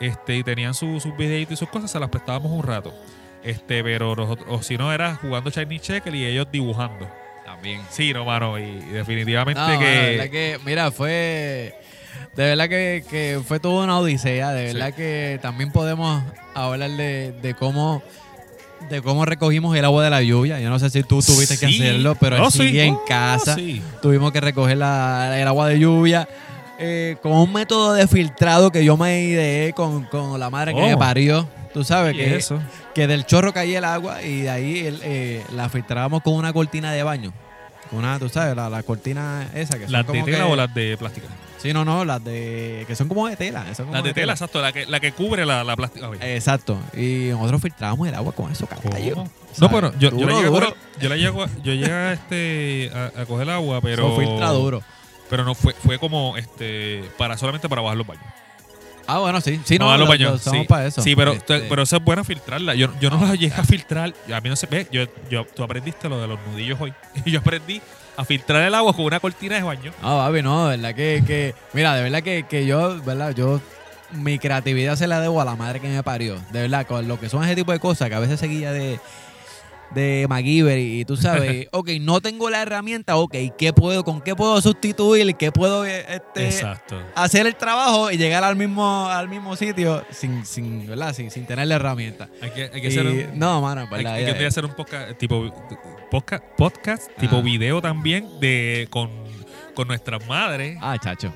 Este, 0.00 0.36
y 0.36 0.42
tenían 0.44 0.74
su- 0.74 1.00
sus 1.00 1.16
videitos 1.16 1.52
y 1.54 1.56
sus 1.56 1.68
cosas, 1.68 1.90
se 1.90 1.98
las 2.00 2.08
prestábamos 2.08 2.50
un 2.52 2.62
rato. 2.62 2.94
Este, 3.42 3.82
pero 3.84 4.14
nosotros, 4.16 4.46
o 4.50 4.62
si 4.62 4.76
no, 4.78 4.92
era 4.92 5.16
jugando 5.16 5.50
Chinese 5.50 5.80
Checker 5.80 6.14
y 6.14 6.24
ellos 6.24 6.46
dibujando. 6.50 7.08
También. 7.44 7.80
Sí, 7.90 8.12
no, 8.12 8.24
mano, 8.24 8.58
y 8.58 8.76
definitivamente 8.92 9.60
No, 9.60 9.78
que. 9.78 10.28
que, 10.30 10.58
mira, 10.64 10.90
fue. 10.90 11.74
De 12.36 12.44
verdad 12.44 12.68
que, 12.68 13.04
que 13.08 13.40
fue 13.46 13.58
toda 13.58 13.84
una 13.84 13.98
odisea. 13.98 14.52
De 14.52 14.68
Sí. 14.70 14.74
verdad 14.74 14.94
que 14.94 15.38
también 15.42 15.72
podemos 15.72 16.22
hablar 16.54 16.90
de, 16.90 17.32
de 17.32 17.54
cómo. 17.54 18.02
De 18.90 19.02
cómo 19.02 19.24
recogimos 19.24 19.76
el 19.76 19.84
agua 19.84 20.04
de 20.04 20.10
la 20.10 20.22
lluvia. 20.22 20.60
Yo 20.60 20.70
no 20.70 20.78
sé 20.78 20.88
si 20.88 21.02
tú 21.02 21.20
tuviste 21.20 21.58
que 21.58 21.66
hacerlo, 21.66 22.14
pero 22.18 22.42
Oh, 22.42 22.46
aquí 22.46 22.58
sí. 22.70 22.80
en 22.80 22.94
Oh, 22.94 23.04
casa 23.06 23.54
sí. 23.54 23.82
tuvimos 24.00 24.32
que 24.32 24.40
recoger 24.40 24.78
la- 24.78 25.38
el 25.38 25.46
agua 25.46 25.68
de 25.68 25.78
lluvia 25.78 26.26
eh, 26.78 27.16
con 27.22 27.32
un 27.32 27.52
método 27.52 27.92
de 27.94 28.06
filtrado 28.06 28.70
que 28.70 28.84
yo 28.84 28.96
me 28.96 29.20
ideé 29.24 29.72
con, 29.72 30.04
con 30.04 30.38
la 30.40 30.48
madre 30.48 30.72
que 30.74 30.80
Oh. 30.80 30.86
me 30.86 30.96
parió. 30.96 31.46
Tú 31.74 31.84
sabes 31.84 32.14
¿Y 32.14 32.18
que, 32.18 32.36
eso? 32.36 32.60
que 32.94 33.06
del 33.06 33.26
chorro 33.26 33.52
caía 33.52 33.78
el 33.78 33.84
agua 33.84 34.22
y 34.22 34.42
de 34.42 34.50
ahí 34.50 34.86
el, 34.86 35.00
eh, 35.02 35.44
la 35.54 35.68
filtrábamos 35.68 36.22
con 36.22 36.34
una 36.34 36.52
cortina 36.52 36.92
de 36.92 37.02
baño. 37.02 37.32
Una, 37.92 38.18
tú 38.18 38.28
sabes, 38.28 38.54
la, 38.54 38.68
la 38.68 38.82
cortina 38.82 39.48
esa 39.54 39.78
que 39.78 39.84
son 39.84 39.92
¿Las 39.92 40.06
de 40.06 40.12
como 40.12 40.24
tela 40.24 40.38
que- 40.38 40.42
o 40.44 40.56
las 40.56 40.74
de 40.74 40.96
plástica? 40.98 41.26
Sí, 41.58 41.72
no, 41.72 41.84
no, 41.84 42.04
las 42.04 42.22
de. 42.22 42.84
que 42.86 42.94
son 42.94 43.08
como 43.08 43.26
de 43.28 43.36
tela. 43.36 43.64
son 43.74 43.86
como 43.86 43.94
Las 43.96 44.04
de 44.04 44.14
tela, 44.14 44.32
exacto, 44.34 44.60
la 44.62 44.72
que, 44.72 44.86
la 44.86 45.00
que 45.00 45.10
cubre 45.12 45.44
la, 45.44 45.64
la 45.64 45.74
plástica. 45.74 46.08
Oye, 46.08 46.36
Exacto. 46.36 46.78
Y 46.94 47.30
nosotros 47.30 47.62
filtrábamos 47.62 48.06
el 48.06 48.14
agua 48.14 48.32
con 48.32 48.52
eso, 48.52 48.66
caballo. 48.66 49.24
No, 49.58 49.68
pero 49.70 49.92
yo, 49.98 50.10
yo, 50.10 50.16
Duro, 50.18 50.36
llegué 50.36 50.46
a 50.46 50.50
coger, 50.50 50.74
yo 51.00 51.08
le 51.08 51.18
llego 51.18 51.46
yo 51.64 51.72
llegué 51.74 51.90
a, 51.92 52.12
este, 52.12 52.90
a, 52.94 53.22
a 53.22 53.26
coger 53.26 53.50
agua, 53.50 53.80
pero. 53.80 54.06
Eso 54.08 54.20
filtra 54.20 54.50
duro. 54.50 54.82
Pero 55.30 55.44
no 55.44 55.54
fue, 55.54 55.72
fue 55.74 55.98
como 55.98 56.36
este 56.36 57.02
para 57.18 57.36
solamente 57.36 57.68
para 57.68 57.82
bajar 57.82 57.98
los 57.98 58.06
baños. 58.06 58.24
Ah, 59.08 59.20
bueno, 59.20 59.40
sí. 59.40 59.58
Sí, 59.64 59.78
no, 59.78 59.86
bajar 59.86 60.20
los 60.20 60.42
sí. 60.42 60.64
para 60.68 60.86
eso. 60.86 61.00
Sí, 61.00 61.16
pero, 61.16 61.32
Este, 61.32 61.60
pero 61.60 61.82
eso 61.82 61.96
es 61.96 62.04
bueno 62.04 62.22
filtrarla. 62.24 62.74
Yo, 62.74 62.88
yo 63.00 63.08
no 63.08 63.24
la 63.24 63.34
llegué 63.34 63.54
a 63.54 63.64
filtrar. 63.64 64.12
A 64.30 64.40
mí 64.42 64.50
no 64.50 64.54
se 64.54 64.66
ve. 64.66 64.86
Yo, 64.92 65.04
yo, 65.30 65.46
tú 65.46 65.62
aprendiste 65.62 66.10
lo 66.10 66.20
de 66.20 66.28
los 66.28 66.38
nudillos 66.46 66.78
hoy. 66.78 66.92
Y 67.24 67.30
yo 67.32 67.40
aprendí 67.40 67.80
a 68.18 68.24
filtrar 68.26 68.62
el 68.62 68.74
agua 68.74 68.92
con 68.92 69.06
una 69.06 69.18
cortina 69.18 69.56
de 69.56 69.62
baño. 69.62 69.92
No, 70.02 70.18
papi, 70.18 70.42
no, 70.42 70.68
de 70.68 70.76
verdad 70.76 70.94
que, 70.94 71.24
que 71.26 71.54
mira, 71.72 71.94
de 71.94 72.02
verdad 72.02 72.22
que, 72.22 72.44
que 72.46 72.66
yo, 72.66 73.00
verdad, 73.02 73.34
yo 73.34 73.62
mi 74.12 74.38
creatividad 74.38 74.96
se 74.96 75.06
la 75.06 75.20
debo 75.20 75.40
a 75.40 75.46
la 75.46 75.56
madre 75.56 75.80
que 75.80 75.88
me 75.88 76.02
parió. 76.02 76.36
De 76.50 76.60
verdad, 76.60 76.86
con 76.86 77.08
lo 77.08 77.18
que 77.18 77.30
son 77.30 77.42
ese 77.44 77.56
tipo 77.56 77.72
de 77.72 77.78
cosas 77.78 78.10
que 78.10 78.14
a 78.14 78.20
veces 78.20 78.38
seguía 78.38 78.72
de 78.72 79.00
de 79.94 80.26
MacGyver 80.28 80.78
y, 80.78 81.04
tú 81.04 81.16
sabes, 81.16 81.68
ok, 81.72 81.90
no 82.00 82.20
tengo 82.20 82.50
la 82.50 82.62
herramienta, 82.62 83.16
ok, 83.16 83.34
¿qué 83.56 83.72
puedo, 83.72 84.04
¿con 84.04 84.20
qué 84.20 84.34
puedo 84.36 84.60
sustituir? 84.60 85.34
¿Qué 85.36 85.52
puedo 85.52 85.86
eh, 85.86 86.04
este, 86.08 86.66
hacer 87.14 87.46
el 87.46 87.56
trabajo 87.56 88.10
y 88.10 88.16
llegar 88.16 88.44
al 88.44 88.56
mismo, 88.56 89.06
al 89.08 89.28
mismo 89.28 89.56
sitio 89.56 90.04
sin, 90.10 90.44
sin, 90.44 90.86
¿verdad? 90.86 91.14
sin, 91.14 91.30
sin 91.30 91.46
tener 91.46 91.66
la 91.66 91.76
herramienta? 91.76 92.28
Hay 92.42 92.50
que, 92.50 92.62
hay 92.64 92.80
que 92.80 92.88
Y- 92.88 92.90
hacer 92.90 93.06
un, 93.06 93.38
no, 93.38 93.60
mano, 93.60 93.88
hay, 93.90 94.24
que 94.34 94.46
hacer 94.46 94.64
un 94.64 94.74
podcast 94.74 95.16
tipo 95.18 95.52
podcast, 96.10 96.44
podcast 96.56 97.10
tipo 97.18 97.42
video 97.42 97.80
también 97.80 98.28
de 98.40 98.86
con, 98.90 99.10
con 99.74 99.88
nuestras 99.88 100.26
madres. 100.26 100.78
Ah, 100.80 100.96
chacho. 100.98 101.32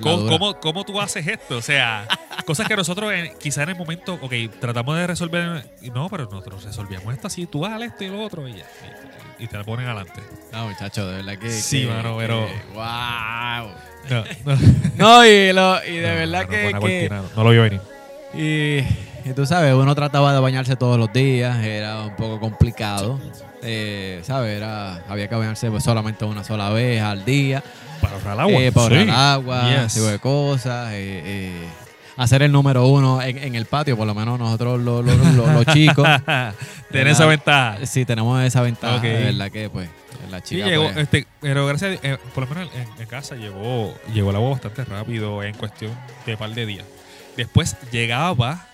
¿Cómo, 0.00 0.26
cómo, 0.26 0.60
cómo 0.60 0.84
tú 0.84 1.00
haces 1.00 1.26
esto? 1.26 1.58
O 1.58 1.62
sea, 1.62 2.06
cosas 2.46 2.66
que 2.66 2.76
nosotros 2.76 3.12
en- 3.12 3.36
quizá 3.38 3.62
en 3.64 3.70
el 3.70 3.76
momento, 3.76 4.14
ok, 4.20 4.32
tratamos 4.60 4.96
de 4.96 5.06
resolver. 5.06 5.64
No, 5.94 6.08
pero 6.08 6.24
nosotros 6.24 6.64
resolvíamos 6.64 7.12
esto 7.14 7.26
así, 7.26 7.46
tú 7.46 7.64
hagas 7.66 7.82
esto 7.82 8.04
y 8.04 8.08
lo 8.08 8.22
otro 8.22 8.46
y 8.48 8.54
ya. 8.54 8.64
Y, 9.38 9.44
y 9.44 9.46
te 9.48 9.58
la 9.58 9.64
ponen 9.64 9.86
adelante. 9.86 10.22
No, 10.52 10.68
muchacho, 10.68 11.06
de 11.08 11.16
verdad 11.16 11.38
que. 11.38 11.50
Sí, 11.50 11.82
que- 11.82 11.88
mano, 11.92 12.16
pero- 12.18 12.46
que- 12.46 12.74
¡Wow! 12.74 13.70
No, 14.10 14.24
no, 14.44 14.58
No, 14.96 15.26
y, 15.26 15.52
lo, 15.52 15.84
y 15.84 15.96
de 15.96 16.08
no, 16.08 16.14
verdad 16.14 16.42
no, 16.42 16.48
que. 16.80 17.08
que- 17.08 17.10
no, 17.36 17.44
lo 17.44 17.50
vio 17.50 17.62
venir. 17.62 17.80
y, 18.34 18.78
y 19.28 19.32
tú 19.34 19.44
sabes, 19.46 19.74
uno 19.74 19.94
trataba 19.94 20.32
de 20.32 20.40
bañarse 20.40 20.76
todos 20.76 20.98
los 20.98 21.12
días, 21.12 21.62
era 21.64 22.02
un 22.02 22.16
poco 22.16 22.38
complicado. 22.40 23.20
Eh, 23.62 24.20
¿Sabes? 24.22 24.56
Era, 24.56 25.02
había 25.08 25.28
que 25.28 25.34
bañarse 25.34 25.68
pues, 25.70 25.82
solamente 25.82 26.24
una 26.24 26.44
sola 26.44 26.70
vez 26.70 27.02
al 27.02 27.24
día. 27.24 27.64
Para 28.00 28.14
ahorrar 28.14 28.40
agua. 28.40 28.60
Eh, 28.62 28.72
para 28.72 28.88
sí. 28.88 28.94
ahorrar 29.10 29.16
agua, 29.32 29.68
Yes. 29.70 29.84
ese 29.86 29.94
tipo 30.00 30.06
de 30.12 30.18
cosas. 30.18 30.92
eh, 30.92 31.22
eh, 31.24 31.68
hacer 32.18 32.40
el 32.42 32.50
número 32.52 32.86
uno 32.86 33.20
en, 33.20 33.36
en 33.36 33.54
el 33.56 33.66
patio, 33.66 33.94
por 33.96 34.06
lo 34.06 34.14
menos 34.14 34.38
nosotros 34.38 34.80
los, 34.80 35.04
los- 35.04 35.18
los- 35.18 35.34
los 35.48 35.66
chicos. 35.74 36.08
Tienes 36.90 37.12
esa 37.14 37.26
ventaja. 37.26 37.84
Sí, 37.84 38.04
tenemos 38.06 38.42
esa 38.42 38.62
ventaja, 38.62 38.96
Ok. 38.96 39.02
de 39.02 39.24
verdad 39.24 39.50
que 39.50 39.68
pues 39.68 39.88
la 40.30 40.38
Sí, 40.38 40.56
chica 40.56 40.66
llegó, 40.66 40.84
pues, 40.84 40.96
este, 40.96 41.26
pero 41.40 41.66
gracias 41.66 41.98
a 42.02 42.06
eh, 42.08 42.18
por 42.34 42.48
lo 42.48 42.54
menos 42.54 42.70
en, 42.74 42.88
en 43.02 43.06
casa 43.06 43.34
llegó, 43.36 43.94
llegó 44.14 44.30
el 44.30 44.36
agua 44.36 44.50
bastante 44.50 44.84
rápido 44.86 45.42
en 45.42 45.54
cuestión 45.56 45.92
de 46.24 46.36
par 46.38 46.50
de 46.54 46.64
días. 46.66 46.86
Después 47.36 47.76
llegaba 47.92 48.66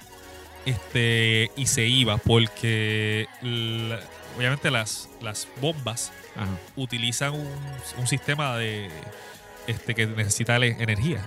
este 0.64 1.50
y 1.56 1.66
se 1.66 1.86
iba 1.88 2.16
porque 2.18 3.26
la- 3.42 3.98
obviamente 4.36 4.70
las, 4.70 5.08
las 5.20 5.48
bombas 5.60 6.12
ajá. 6.36 6.46
utilizan 6.76 7.32
un, 7.34 7.48
un 7.98 8.06
sistema 8.06 8.56
de 8.56 8.90
este 9.66 9.94
que 9.94 10.06
necesita 10.06 10.56
energía 10.56 11.20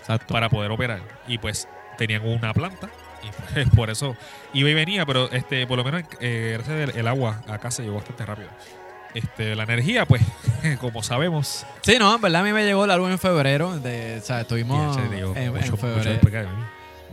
Exacto. 0.00 0.32
para 0.32 0.48
poder 0.48 0.70
operar 0.70 1.00
y 1.28 1.38
pues 1.38 1.68
tenían 1.98 2.26
una 2.26 2.52
planta 2.54 2.88
y 3.22 3.54
pues, 3.54 3.68
por 3.76 3.90
eso 3.90 4.16
iba 4.52 4.68
y 4.70 4.74
venía 4.74 5.04
pero 5.06 5.30
este 5.32 5.66
por 5.66 5.78
lo 5.78 5.84
menos 5.84 6.02
eh, 6.20 6.52
gracias 6.58 6.90
al 6.90 6.98
el 6.98 7.08
agua 7.08 7.42
acá 7.48 7.70
se 7.70 7.82
llegó 7.82 7.96
bastante 7.96 8.24
rápido 8.26 8.48
este 9.14 9.54
la 9.56 9.64
energía 9.64 10.06
pues 10.06 10.22
como 10.80 11.02
sabemos 11.02 11.66
Sí, 11.82 11.96
no, 11.98 12.14
en 12.14 12.20
verdad 12.20 12.40
a 12.40 12.44
mí 12.44 12.52
me 12.52 12.64
llegó 12.64 12.86
la 12.86 12.96
luz 12.96 13.10
en 13.10 13.18
febrero. 13.18 13.78
De, 13.80 14.18
o 14.22 14.24
sea, 14.24 14.42
estuvimos 14.42 14.96
en, 14.98 15.12
en 15.12 15.24
mucho- 15.52 15.52
mucho 15.52 15.76
febrero. 15.76 16.20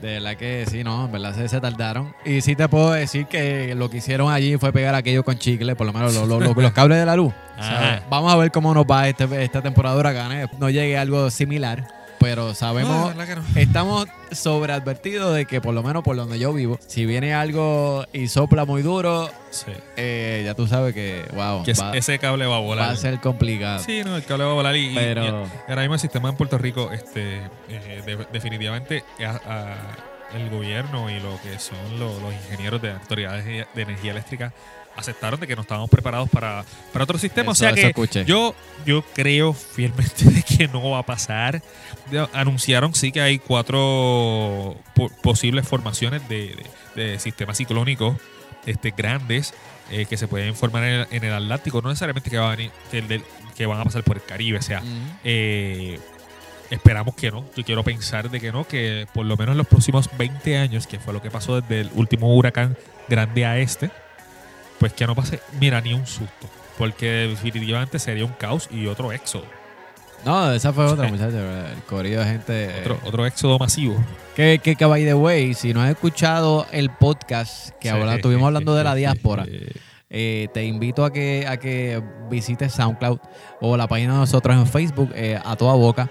De 0.02 0.14
verdad 0.14 0.36
que 0.38 0.66
sí, 0.70 0.84
no, 0.84 1.06
en 1.06 1.12
verdad 1.12 1.36
se, 1.36 1.48
se 1.50 1.60
tardaron. 1.60 2.14
Y 2.26 2.42
sí 2.42 2.56
te 2.56 2.68
puedo 2.70 2.92
decir 2.92 3.26
que 3.28 3.76
lo 3.76 3.90
que 3.90 3.98
hicieron 3.98 4.32
allí 4.32 4.58
fue 4.58 4.72
pegar 4.72 4.96
aquello 4.96 5.24
con 5.24 5.38
chicle, 5.38 5.76
por 5.76 5.86
lo 5.88 5.92
menos 5.94 6.14
lo- 6.16 6.26
lo- 6.26 6.40
lo- 6.40 6.54
los 6.54 6.72
cables 6.72 6.98
de 7.00 7.06
la 7.06 7.16
luz. 7.18 7.34
O 7.60 7.64
sea, 7.64 7.94
Ajá. 7.96 8.04
vamos 8.10 8.32
a 8.32 8.38
ver 8.38 8.52
cómo 8.52 8.74
nos 8.74 8.86
va 8.86 9.10
este, 9.10 9.44
esta 9.44 9.62
temporada 9.62 9.96
de 9.96 10.00
huracanes. 10.00 10.48
No 10.58 10.70
llegue 10.70 10.98
algo 10.98 11.30
similar, 11.30 11.86
pero 12.20 12.50
Ah, 12.50 12.56
sabemos, 12.56 13.16
¿verdad 13.16 13.28
que 13.28 13.36
no? 13.36 13.44
estamos 13.60 14.08
sobreadvertidos 14.32 15.34
de 15.36 15.46
que 15.46 15.62
por 15.62 15.74
lo 15.74 15.84
menos 15.84 16.04
por 16.04 16.16
donde 16.16 16.40
yo 16.40 16.54
vivo, 16.54 16.78
si 16.86 17.06
viene 17.06 17.34
algo 17.34 18.06
y 18.14 18.28
sopla 18.28 18.66
muy 18.66 18.82
duro, 18.82 19.30
Sí. 19.52 19.72
eh, 19.98 20.42
ya 20.46 20.54
tú 20.54 20.68
sabes 20.68 20.94
que, 20.94 21.26
wow, 21.34 21.64
que 21.64 21.72
es- 21.72 21.82
va, 21.82 21.96
ese 21.96 22.20
cable 22.20 22.46
va 22.46 22.58
a 22.58 22.60
va 22.60 22.66
volar 22.66 22.90
a 22.92 22.96
ser 22.96 23.20
complicado. 23.20 23.80
sí 23.84 24.02
no 24.04 24.16
el 24.16 24.24
cable 24.26 24.46
va 24.46 24.52
a 24.52 24.56
volar 24.56 24.76
y, 24.76 24.92
y- 24.92 24.96
pero... 24.96 25.24
y 25.26 25.70
ahora 25.70 25.82
mismo 25.82 25.94
el 25.96 26.00
sistema 26.00 26.30
en 26.30 26.36
Puerto 26.36 26.58
Rico 26.58 26.92
este 26.92 27.38
eh, 27.70 28.02
de- 28.06 28.28
definitivamente 28.32 29.04
a- 29.26 29.40
a- 29.52 30.36
el 30.36 30.50
gobierno 30.52 31.10
y 31.10 31.20
lo 31.20 31.40
que 31.42 31.58
son 31.58 31.78
lo- 32.00 32.20
los 32.20 32.34
ingenieros 32.34 32.80
de 32.82 32.92
autoridades 32.92 33.46
de 33.46 33.82
energía 33.82 34.12
eléctrica 34.12 34.54
aceptaron 34.96 35.40
de 35.40 35.48
que 35.48 35.56
no 35.56 35.62
estábamos 35.62 35.90
preparados 35.90 36.30
para, 36.30 36.66
para 36.92 37.04
otro 37.06 37.18
sistema. 37.18 37.52
o 37.52 37.56
sea 37.56 37.70
que 37.74 37.82
escuché. 37.88 38.26
yo, 38.26 38.54
yo 38.86 39.02
creo 39.14 39.54
fielmente 39.54 40.26
de 40.30 40.44
que 40.44 40.68
no 40.68 40.90
va 40.92 41.00
a 41.00 41.04
pasar. 41.06 41.62
Anunciaron 42.34 42.94
sí 42.96 43.12
que 43.12 43.22
hay 43.22 43.40
cuatro 43.40 44.76
po- 44.96 45.10
posibles 45.22 45.68
formaciones 45.68 46.28
de, 46.28 46.56
de- 46.96 47.04
de 47.12 47.20
sistemas 47.20 47.58
ciclónicos 47.58 48.18
este, 48.66 48.92
grandes 48.92 49.54
eh, 49.92 50.06
que 50.06 50.18
se 50.18 50.28
pueden 50.28 50.56
formar 50.56 50.84
en 50.84 50.90
el, 51.02 51.08
en 51.12 51.24
el 51.24 51.34
Atlántico. 51.34 51.82
No 51.82 51.90
necesariamente 51.90 52.30
que, 52.30 52.38
va 52.38 52.52
a 52.52 52.56
venir- 52.56 52.72
que, 52.92 53.00
el 53.00 53.08
del- 53.08 53.24
que 53.56 53.66
van 53.66 53.80
a 53.80 53.84
pasar 53.84 54.04
por 54.04 54.18
el 54.18 54.24
Caribe. 54.24 54.58
O 54.58 54.62
sea, 54.62 54.82
eh, 55.24 56.00
esperamos 56.70 57.16
que 57.16 57.32
no. 57.32 57.46
Yo 57.56 57.64
quiero 57.64 57.84
pensar 57.84 58.30
de 58.30 58.40
que 58.40 58.52
no, 58.52 58.68
que 58.68 59.08
por 59.14 59.26
lo 59.26 59.38
menos 59.38 59.54
en 59.54 59.58
los 59.60 59.68
próximos 59.68 60.10
20 60.18 60.58
años, 60.58 60.88
que 60.88 61.00
fue 61.00 61.14
lo 61.14 61.22
que 61.22 61.32
pasó 61.32 61.62
desde 61.62 61.82
el 61.82 61.90
último 61.96 62.36
huracán 62.36 62.78
grande 63.08 63.46
a 63.46 63.58
este, 63.58 63.90
pues 64.80 64.94
que 64.94 65.06
no 65.06 65.16
pase, 65.16 65.40
mira, 65.60 65.82
ni 65.82 65.94
un 65.94 66.06
susto. 66.08 66.48
Porque 66.78 67.06
definitivamente 67.28 68.00
sería 68.00 68.24
un 68.26 68.32
caos 68.34 68.70
y 68.72 68.88
otro 68.88 69.12
éxodo. 69.12 69.44
No, 70.26 70.52
esa 70.52 70.74
fue 70.74 70.86
otra, 70.86 71.06
Sí. 71.06 71.12
muchacha. 71.12 71.72
El 71.72 71.82
corrido 71.84 72.22
de 72.22 72.28
gente. 72.30 72.66
eh, 72.66 72.80
Otro, 72.82 73.00
otro 73.06 73.26
éxodo 73.26 73.58
masivo. 73.60 73.96
Que, 74.36 74.60
que, 74.62 74.76
que, 74.76 74.86
by 74.86 75.04
the 75.06 75.14
way, 75.14 75.54
si 75.54 75.74
no 75.74 75.82
has 75.82 75.90
escuchado 75.90 76.66
el 76.72 76.90
podcast 76.90 77.70
que 77.80 77.90
Sí. 77.90 77.96
ahora 77.96 78.16
estuvimos 78.16 78.48
hablando 78.48 78.76
de 78.76 78.84
la 78.84 78.96
diáspora, 78.96 79.46
eh, 80.10 80.48
te 80.54 80.64
invito 80.66 81.06
a 81.06 81.12
que, 81.14 81.46
a 81.48 81.58
que 81.58 82.02
visites 82.30 82.74
SoundCloud 82.74 83.20
o 83.62 83.78
la 83.78 83.88
página 83.88 84.14
de 84.14 84.20
nosotros 84.20 84.56
en 84.58 84.66
Facebook, 84.68 85.12
eh, 85.16 85.40
a 85.44 85.56
toda 85.56 85.74
boca, 85.76 86.10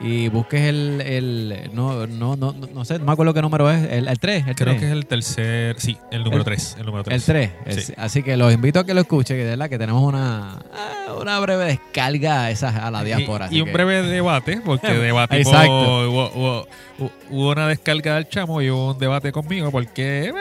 y 0.00 0.28
busques 0.28 0.62
el. 0.62 1.00
el 1.02 1.70
no, 1.74 2.06
no, 2.06 2.34
no, 2.36 2.52
no, 2.54 2.84
sé, 2.84 2.98
no 2.98 3.04
me 3.04 3.12
acuerdo 3.12 3.34
qué 3.34 3.42
número 3.42 3.70
es, 3.70 3.84
el 3.92 4.06
3. 4.18 4.46
El 4.48 4.54
Creo 4.54 4.68
3. 4.74 4.80
que 4.80 4.86
es 4.86 4.92
el 4.92 5.06
tercer, 5.06 5.78
sí, 5.78 5.98
el 6.10 6.24
número 6.24 6.38
El- 6.38 6.44
3. 6.44 6.76
El 6.78 6.86
número 6.86 7.00
El 7.10 7.22
3. 7.22 7.52
3. 7.64 7.84
Sí. 7.86 7.92
Así 7.96 8.22
que 8.22 8.36
los 8.36 8.52
invito 8.52 8.78
a 8.80 8.84
que 8.86 8.94
lo 8.94 9.00
escuchen, 9.02 9.36
que 9.36 9.44
de 9.44 9.50
verdad 9.50 9.68
que 9.68 9.78
tenemos 9.78 10.02
una, 10.02 10.52
ah, 10.72 11.14
una 11.20 11.38
breve 11.40 11.64
descarga 11.66 12.44
a, 12.44 12.50
esa, 12.50 12.86
a 12.86 12.90
la 12.90 13.04
diáspora. 13.04 13.48
Y, 13.50 13.60
un 13.60 13.66
que- 13.66 13.72
breve 13.72 14.02
debate, 14.02 14.60
porque 14.64 14.88
debatimos, 14.94 15.46
Exacto. 15.46 16.08
hubo, 16.10 16.30
hubo- 16.34 16.66
hubo- 16.98 17.12
hubo 17.30 17.50
una 17.52 17.68
descarga 17.68 18.14
del 18.14 18.28
chamo 18.28 18.62
y 18.62 18.70
hubo 18.70 18.92
un 18.92 18.98
debate 18.98 19.32
conmigo, 19.32 19.70
porque 19.70 20.28
eh, 20.28 20.32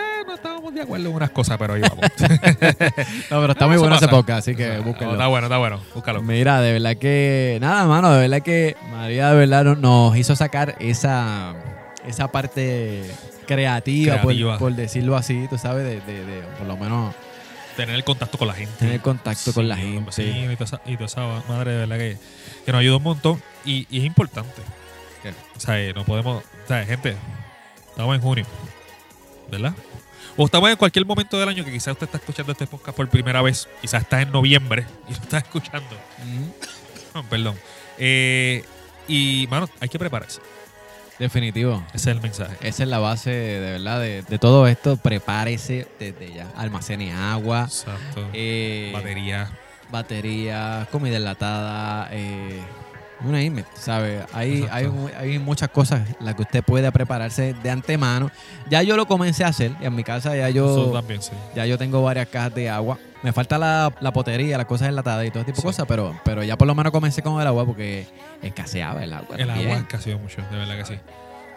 no 0.71 0.75
estábamos 0.75 0.75
de 0.75 0.81
acuerdo 0.81 1.09
en 1.09 1.15
unas 1.15 1.29
cosas, 1.31 1.57
pero 1.57 1.73
ahí 1.73 1.81
vamos. 1.81 1.99
No, 3.29 3.41
pero 3.41 3.51
está 3.53 3.67
muy 3.67 3.77
bueno 3.77 3.95
ese 3.95 4.07
podcast, 4.07 4.39
así 4.39 4.55
que 4.55 4.69
O 4.69 4.73
sea, 4.73 4.81
búsquenlo. 4.81 5.13
Está 5.13 5.27
bueno, 5.27 5.47
está 5.47 5.57
bueno, 5.57 5.81
búscalo. 5.93 6.21
Mira, 6.21 6.61
de 6.61 6.73
verdad 6.73 6.95
que. 6.97 7.57
Nada, 7.61 7.85
mano, 7.85 8.11
de 8.11 8.21
verdad 8.27 8.41
que 8.41 8.75
María 8.91 9.29
de 9.31 9.35
verdad 9.37 9.63
no- 9.63 9.75
nos 9.75 10.17
hizo 10.17 10.35
sacar 10.35 10.75
esa, 10.79 11.53
esa 12.07 12.31
parte 12.31 13.03
creativa, 13.47 14.15
por- 14.21 14.27
Creativa. 14.33 14.57
Por, 14.57 14.73
decirlo 14.75 15.15
así, 15.17 15.47
tú 15.49 15.57
sabes, 15.57 15.83
de, 15.83 16.01
de- 16.01 16.25
de, 16.25 16.41
por 16.57 16.67
lo 16.67 16.77
menos 16.77 17.13
Tener 17.75 17.95
el 17.95 18.03
contacto 18.03 18.37
con 18.37 18.47
la 18.49 18.53
gente. 18.53 18.73
tener 18.77 18.99
contacto 18.99 19.53
con 19.53 19.67
la 19.69 19.75
Sí, 19.75 19.81
gente. 19.93 20.11
sí, 20.11 20.23
y 20.51 20.55
toda 20.55 20.65
esa, 20.65 20.81
y 20.85 20.93
toda 20.95 21.05
esa 21.05 21.21
madre, 21.47 21.71
de 21.71 21.77
verdad 21.77 21.97
que, 21.97 22.17
que 22.65 22.71
nos 22.73 22.79
ayuda 22.81 22.97
un 22.97 23.03
montón 23.03 23.41
y, 23.63 23.87
y 23.89 23.99
es 23.99 24.05
importante. 24.05 24.61
¿Qué? 25.23 25.29
O 25.55 25.59
sea, 25.59 25.79
eh, 25.79 25.93
no 25.95 26.03
podemos. 26.03 26.43
O 26.43 26.67
sea, 26.67 26.85
gente, 26.85 27.15
estamos 27.89 28.15
en 28.15 28.21
junio, 28.21 28.45
¿verdad? 29.49 29.73
O 30.37 30.45
estamos 30.45 30.69
en 30.69 30.75
cualquier 30.77 31.05
momento 31.05 31.37
del 31.39 31.49
año 31.49 31.65
que 31.65 31.71
quizás 31.71 31.93
usted 31.93 32.05
está 32.05 32.17
escuchando 32.17 32.51
este 32.53 32.65
podcast 32.67 32.95
por 32.95 33.09
primera 33.09 33.41
vez. 33.41 33.67
Quizás 33.81 34.03
está 34.03 34.21
en 34.21 34.31
noviembre 34.31 34.85
y 35.09 35.13
lo 35.13 35.19
está 35.21 35.39
escuchando. 35.39 35.97
No, 37.13 37.23
perdón. 37.29 37.55
Eh, 37.97 38.63
y, 39.07 39.47
mano, 39.49 39.67
hay 39.79 39.89
que 39.89 39.99
prepararse. 39.99 40.39
Definitivo. 41.17 41.83
Ese 41.93 42.11
es 42.11 42.15
el 42.15 42.21
mensaje. 42.21 42.55
Esa 42.61 42.83
es 42.83 42.89
la 42.89 42.99
base, 42.99 43.29
de 43.31 43.71
verdad, 43.71 43.99
de, 43.99 44.21
de 44.21 44.39
todo 44.39 44.67
esto. 44.67 44.95
Prepárese 44.95 45.85
desde 45.99 46.31
ya. 46.33 46.47
Almacene 46.55 47.11
agua, 47.13 47.63
Exacto. 47.65 48.29
eh, 48.31 48.91
Batería. 48.93 49.49
batería, 49.91 50.87
comida 50.91 51.17
enlatada, 51.17 52.07
eh, 52.13 52.61
una 53.21 53.41
name 53.43 53.61
it, 53.61 53.65
¿sabe? 53.75 54.23
Hay, 54.33 54.65
hay, 54.71 54.89
hay 55.17 55.39
muchas 55.39 55.69
cosas 55.69 56.01
en 56.19 56.25
las 56.25 56.35
que 56.35 56.43
usted 56.43 56.63
puede 56.63 56.91
prepararse 56.91 57.53
de 57.61 57.69
antemano. 57.69 58.31
Ya 58.69 58.81
yo 58.83 58.95
lo 58.95 59.05
comencé 59.07 59.43
a 59.43 59.47
hacer. 59.49 59.71
y 59.81 59.85
En 59.85 59.95
mi 59.95 60.03
casa 60.03 60.35
ya 60.35 60.49
yo, 60.49 60.91
también, 60.91 61.21
sí. 61.21 61.31
ya 61.55 61.65
yo 61.65 61.77
tengo 61.77 62.01
varias 62.01 62.27
cajas 62.29 62.55
de 62.55 62.69
agua. 62.69 62.97
Me 63.21 63.33
falta 63.33 63.57
la, 63.57 63.91
la 63.99 64.13
potería, 64.13 64.57
las 64.57 64.65
cosas 64.65 64.87
enlatadas 64.87 65.25
y 65.27 65.31
todo 65.31 65.43
tipo 65.43 65.57
de 65.57 65.63
cosas, 65.63 65.85
pero, 65.87 66.17
pero 66.23 66.41
ya 66.43 66.57
por 66.57 66.67
lo 66.67 66.73
menos 66.75 66.93
comencé 66.93 67.21
con 67.21 67.41
el 67.41 67.47
agua 67.47 67.65
porque 67.65 68.07
escaseaba 68.41 69.03
el 69.03 69.11
agua. 69.11 69.35
El 69.37 69.47
también. 69.47 69.67
agua 69.71 69.81
escaseó 69.81 70.17
mucho, 70.19 70.41
de 70.49 70.57
verdad 70.57 70.77
que 70.77 70.85
sí. 70.85 70.93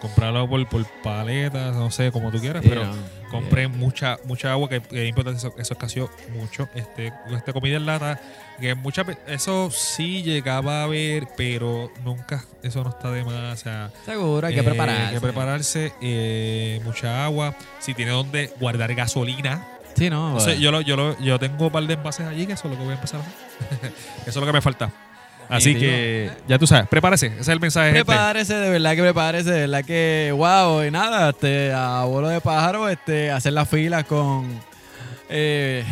Comprarlo 0.03 0.49
por, 0.49 0.69
por 0.69 0.85
paletas, 1.01 1.77
no 1.77 1.89
sé, 1.93 2.11
como 2.11 2.33
tú 2.33 2.41
quieras, 2.41 2.65
pero 2.69 2.83
compré 3.31 3.69
mucha 3.69 4.19
mucha 4.25 4.51
agua 4.51 4.69
que, 4.69 4.83
que 4.83 5.05
es 5.05 5.09
importante, 5.09 5.39
eso, 5.39 5.55
eso 5.57 5.75
escaseó 5.75 6.11
mucho. 6.35 6.69
Este, 6.75 7.13
este 7.31 7.53
comida 7.53 7.77
en 7.77 7.87
lata, 7.87 8.21
que 8.61 8.75
muchas 8.75 9.07
eso 9.29 9.71
sí 9.71 10.25
llegaba 10.25 10.83
a 10.83 10.89
ver, 10.89 11.29
pero 11.37 11.93
nunca, 12.05 12.45
eso 12.65 12.83
no 12.83 12.91
está 12.91 13.13
de 13.13 13.23
más. 13.23 13.61
O 13.61 13.63
sea, 13.63 13.93
Seguro, 14.05 14.45
hay 14.45 14.55
que 14.55 14.61
eh, 14.61 14.65
prepararse. 14.65 15.03
Hay 15.03 15.15
que 15.15 15.21
prepararse, 15.21 15.93
eh, 16.03 16.81
mucha 16.83 17.25
agua. 17.25 17.55
Si 17.79 17.95
tiene 17.95 18.11
donde 18.11 18.51
guardar 18.59 18.93
gasolina, 18.97 19.69
Sí, 19.95 20.11
no. 20.11 20.31
Entonces, 20.31 20.59
yo, 20.59 20.73
lo, 20.73 20.81
yo, 20.81 20.97
lo, 20.97 21.17
yo 21.21 21.39
tengo 21.39 21.67
un 21.67 21.71
par 21.71 21.85
de 21.85 21.95
envases 21.95 22.27
allí, 22.27 22.47
que 22.47 22.55
eso 22.55 22.67
es 22.67 22.73
lo 22.73 22.79
que 22.79 22.85
voy 22.85 22.93
a 22.93 22.97
empezar 22.97 23.21
a 23.21 23.23
hacer. 23.23 23.93
eso 24.23 24.31
es 24.31 24.37
lo 24.37 24.47
que 24.47 24.53
me 24.53 24.63
falta. 24.63 24.91
Así 25.49 25.75
que, 25.75 26.31
ya 26.49 26.59
tú 26.59 26.67
sabes, 26.67 26.89
prepárese. 26.89 27.27
Ese 27.27 27.41
es 27.41 27.49
el 27.49 27.61
mensaje. 27.61 27.93
Prepárese, 27.93 28.55
de 28.55 28.71
verdad 28.71 28.95
que 28.95 29.03
prepárese, 29.03 29.51
de 29.51 29.61
verdad 29.61 29.85
que, 29.85 30.33
wow, 30.35 30.85
y 30.85 30.91
nada, 30.91 31.31
este, 31.31 31.73
a 31.73 32.05
vuelo 32.05 32.29
de 32.29 32.41
pájaro, 32.41 32.89
este, 32.89 33.31
hacer 33.31 33.53
las 33.53 33.69
filas 33.69 34.05
con, 34.05 34.61
eh, 35.29 35.85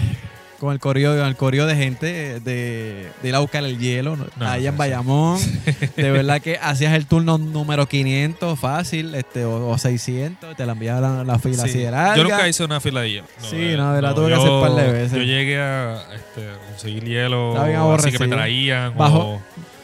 con 0.61 0.73
el 0.73 0.79
correo, 0.79 1.17
con 1.17 1.27
el 1.27 1.35
correo 1.37 1.67
de 1.67 1.75
gente 1.75 2.39
de, 2.41 3.09
de 3.23 3.29
ir 3.29 3.35
a 3.35 3.39
buscar 3.39 3.65
el 3.65 3.79
hielo, 3.79 4.17
¿no? 4.17 4.27
Allá 4.47 4.69
en 4.69 4.75
sí, 4.75 4.79
Bayamón. 4.79 5.39
De 5.97 6.11
verdad 6.11 6.41
que 6.41 6.59
hacías 6.61 6.93
el 6.95 7.07
turno 7.07 7.39
número 7.39 7.87
500 7.87 8.59
fácil, 8.59 9.15
este, 9.15 9.45
o, 9.45 9.69
o 9.69 9.79
600, 9.79 10.55
te 10.57 10.67
la 10.67 10.73
enviaban 10.73 11.03
la, 11.03 11.25
la 11.25 11.39
fila 11.39 11.65
Sí. 11.65 11.71
así 11.71 11.79
de 11.79 11.91
larga. 11.91 12.17
Yo 12.17 12.23
nunca 12.25 12.47
hice 12.49 12.63
una 12.65 12.79
fila 12.81 13.01
de 13.01 13.11
hielo. 13.11 13.27
Sí, 13.41 13.73
no, 13.77 13.95
de 13.95 14.03
la 14.03 14.15
tuve 14.15 14.29
que 14.29 14.35
hacer 14.35 14.51
un 14.51 14.61
par 14.61 14.73
de 14.75 14.93
veces. 14.93 15.13
Yo 15.19 15.23
llegué 15.25 15.59
a 15.61 16.03
este, 16.15 16.49
conseguir 16.69 17.05
hielo, 17.05 17.61
así 17.95 18.13
que 18.13 18.19
me 18.19 18.29
traían. 18.29 18.97
Bajo- 18.97 19.19
o- 19.37 19.41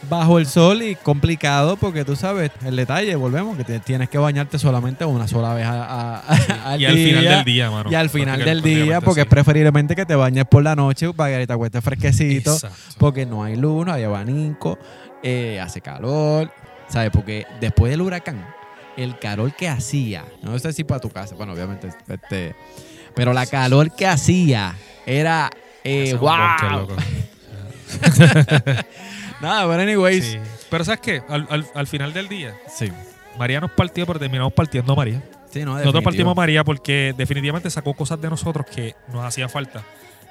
Bajo 0.09 0.39
el 0.39 0.45
sol 0.45 0.81
y 0.83 0.95
complicado 0.95 1.75
porque 1.75 2.05
tú 2.05 2.15
sabes, 2.15 2.51
el 2.65 2.75
detalle, 2.77 3.15
volvemos, 3.15 3.57
que 3.57 3.63
te- 3.65 3.79
tienes 3.79 4.07
que 4.09 4.17
bañarte 4.17 4.57
solamente 4.57 5.03
una 5.03 5.27
sola 5.27 5.53
vez 5.53 5.65
a- 5.65 6.19
a- 6.19 6.71
al 6.71 6.81
y 6.81 6.85
al 6.85 6.93
final 6.95 7.21
día. 7.21 7.31
del 7.35 7.43
día, 7.45 7.71
mano. 7.71 7.91
Y 7.91 7.95
al 7.95 8.09
final 8.09 8.43
del 8.45 8.61
día, 8.61 9.01
porque 9.01 9.21
es 9.21 9.27
preferiblemente 9.27 9.95
que 9.95 10.05
te 10.05 10.15
bañes 10.15 10.45
por 10.45 10.63
la 10.63 10.75
noche 10.75 11.11
para 11.13 11.37
que 11.39 11.47
te 11.47 11.53
acuestes 11.53 11.83
fresquecito. 11.83 12.53
Exacto. 12.53 12.77
Porque 12.97 13.25
no 13.25 13.43
hay 13.43 13.55
luz, 13.57 13.85
no 13.85 13.91
hay 13.91 14.03
abanico, 14.03 14.77
eh, 15.23 15.59
hace 15.61 15.81
calor, 15.81 16.51
¿sabes? 16.87 17.09
Porque 17.11 17.45
después 17.59 17.89
del 17.91 18.01
huracán, 18.01 18.45
el 18.95 19.19
calor 19.19 19.53
que 19.55 19.67
hacía, 19.67 20.23
no 20.41 20.57
sé 20.57 20.71
si 20.73 20.83
para 20.85 21.01
tu 21.01 21.09
casa, 21.09 21.35
bueno, 21.35 21.51
obviamente, 21.53 21.89
este, 22.07 22.55
pero 23.13 23.33
la 23.33 23.45
calor 23.45 23.93
que 23.93 24.07
hacía 24.07 24.73
era, 25.05 25.49
eh, 25.83 26.15
wow. 26.19 26.37
loco. 26.71 26.95
Nada, 29.41 29.67
pero 29.69 29.81
anyways. 29.81 30.25
Sí. 30.25 30.39
Pero 30.69 30.83
¿sabes 30.85 30.99
qué? 31.01 31.21
Al, 31.29 31.47
al- 31.49 31.67
al 31.73 31.87
final 31.87 32.13
del 32.13 32.27
día, 32.27 32.55
Sí. 32.75 32.91
María 33.37 33.59
nos 33.61 33.71
partió, 33.71 34.05
pero 34.07 34.19
terminamos 34.19 34.51
partiendo 34.53 34.93
a 34.93 34.95
María. 34.95 35.21
Sí, 35.51 35.63
no, 35.63 35.77
Nosotros 35.77 36.03
partimos 36.03 36.31
a 36.31 36.35
María 36.35 36.63
porque 36.63 37.13
definitivamente 37.15 37.69
sacó 37.69 37.93
cosas 37.93 38.19
de 38.19 38.29
nosotros 38.29 38.65
que 38.65 38.95
nos 39.13 39.23
hacía 39.23 39.47
falta. 39.47 39.83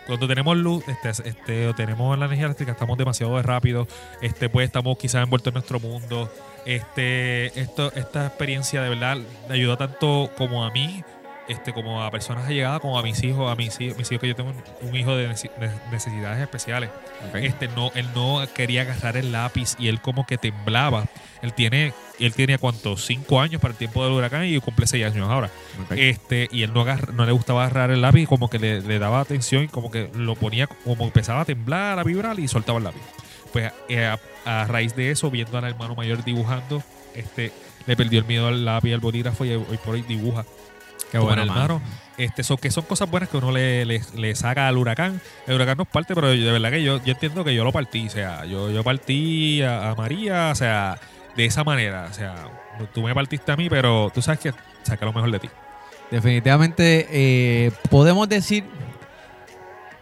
Cuando 0.06 0.28
tenemos 0.28 0.56
luz, 0.56 0.84
este, 0.86 1.28
este, 1.28 1.66
o 1.68 1.74
tenemos 1.74 2.16
la 2.18 2.26
energía 2.26 2.44
eléctrica, 2.46 2.72
estamos 2.72 2.96
demasiado 2.98 3.40
rápido, 3.42 3.88
este, 4.20 4.48
pues 4.48 4.66
estamos 4.66 4.96
quizás 4.98 5.22
envueltos 5.24 5.50
en 5.50 5.54
nuestro 5.54 5.80
mundo. 5.80 6.30
Este, 6.64 7.58
esto, 7.60 7.92
esta 7.94 8.26
experiencia 8.26 8.82
de 8.82 8.88
verdad 8.90 9.18
me 9.48 9.54
ayudó 9.54 9.76
tanto 9.76 10.30
como 10.36 10.64
a 10.64 10.70
mí, 10.70 11.02
este, 11.48 11.72
como 11.72 12.02
a 12.02 12.10
personas 12.10 12.46
allegadas, 12.46 12.80
como 12.80 12.98
a 12.98 13.02
mis 13.02 13.22
hijos, 13.22 13.50
a 13.50 13.54
mis 13.54 13.80
hijos, 13.80 13.96
mis 13.98 14.10
hijos 14.10 14.20
que 14.20 14.28
yo 14.28 14.34
tengo 14.36 14.50
un, 14.82 14.88
un 14.88 14.96
hijo 14.96 15.16
de 15.16 15.28
nece- 15.30 15.54
de 15.58 15.70
necesidades 15.90 16.40
especiales. 16.42 16.90
Este, 17.46 17.68
no, 17.68 17.90
él 17.94 18.06
no 18.14 18.42
quería 18.54 18.82
agarrar 18.82 19.16
el 19.16 19.32
lápiz 19.32 19.74
y 19.78 19.88
él 19.88 20.00
como 20.00 20.26
que 20.26 20.38
temblaba. 20.38 21.04
Él 21.42 21.52
tiene, 21.52 21.92
él 22.18 22.32
tenía 22.34 22.58
cuánto, 22.58 22.96
cinco 22.96 23.40
años 23.40 23.60
para 23.60 23.72
el 23.72 23.78
tiempo 23.78 24.02
del 24.04 24.12
huracán 24.14 24.44
y 24.46 24.58
cumple 24.60 24.86
seis 24.86 25.04
años 25.04 25.28
ahora. 25.30 25.50
Este, 26.00 26.48
y 26.50 26.62
él 26.62 26.72
no, 26.72 26.80
agarra- 26.80 27.12
no 27.12 27.24
le 27.26 27.32
gustaba 27.32 27.64
agarrar 27.64 27.90
el 27.90 28.00
lápiz, 28.02 28.26
como 28.26 28.48
que 28.50 28.58
le, 28.58 28.80
le 28.80 28.98
daba 28.98 29.20
atención 29.20 29.64
y 29.64 29.68
como 29.68 29.90
que 29.90 30.10
lo 30.14 30.34
ponía, 30.34 30.66
como 30.66 31.04
empezaba 31.04 31.42
a 31.42 31.44
temblar, 31.44 31.98
a 31.98 32.04
vibrar 32.04 32.38
y 32.40 32.48
soltaba 32.48 32.78
el 32.78 32.84
lápiz. 32.84 33.02
Pues 33.52 33.70
eh, 33.88 34.04
a, 34.06 34.18
a 34.44 34.64
raíz 34.66 34.96
de 34.96 35.10
eso, 35.10 35.30
viendo 35.30 35.56
al 35.58 35.64
hermano 35.64 35.94
mayor 35.94 36.24
dibujando, 36.24 36.82
este, 37.14 37.52
le 37.86 37.96
perdió 37.96 38.18
el 38.18 38.24
miedo 38.26 38.48
al 38.48 38.64
lápiz, 38.64 38.92
al 38.94 39.00
bolígrafo 39.00 39.44
y 39.44 39.52
hoy 39.52 39.78
por 39.84 39.94
hoy 39.94 40.02
dibuja. 40.02 40.44
Qué 41.10 41.18
bueno, 41.18 41.42
hermano. 41.42 41.80
Este, 42.18 42.42
son, 42.42 42.56
que 42.56 42.70
son 42.70 42.84
cosas 42.84 43.10
buenas 43.10 43.28
que 43.28 43.36
uno 43.36 43.52
le, 43.52 43.84
le, 43.84 44.00
le 44.14 44.34
saca 44.34 44.68
al 44.68 44.76
huracán. 44.78 45.20
El 45.46 45.54
huracán 45.54 45.78
nos 45.78 45.86
parte, 45.86 46.14
pero 46.14 46.28
de 46.28 46.50
verdad 46.50 46.70
que 46.70 46.82
yo, 46.82 47.02
yo 47.04 47.12
entiendo 47.12 47.44
que 47.44 47.54
yo 47.54 47.64
lo 47.64 47.72
partí. 47.72 48.06
O 48.06 48.10
sea, 48.10 48.44
yo, 48.46 48.70
yo 48.70 48.82
partí 48.82 49.62
a, 49.62 49.90
a 49.90 49.94
María, 49.94 50.50
o 50.50 50.54
sea, 50.54 50.98
de 51.36 51.44
esa 51.44 51.62
manera. 51.64 52.08
O 52.10 52.14
sea, 52.14 52.34
tú 52.94 53.02
me 53.02 53.14
partiste 53.14 53.52
a 53.52 53.56
mí, 53.56 53.68
pero 53.68 54.10
tú 54.14 54.22
sabes 54.22 54.40
que 54.40 54.52
saca 54.82 55.04
lo 55.04 55.12
mejor 55.12 55.30
de 55.30 55.40
ti. 55.40 55.50
Definitivamente 56.10 57.08
eh, 57.10 57.72
podemos 57.90 58.28
decir 58.28 58.64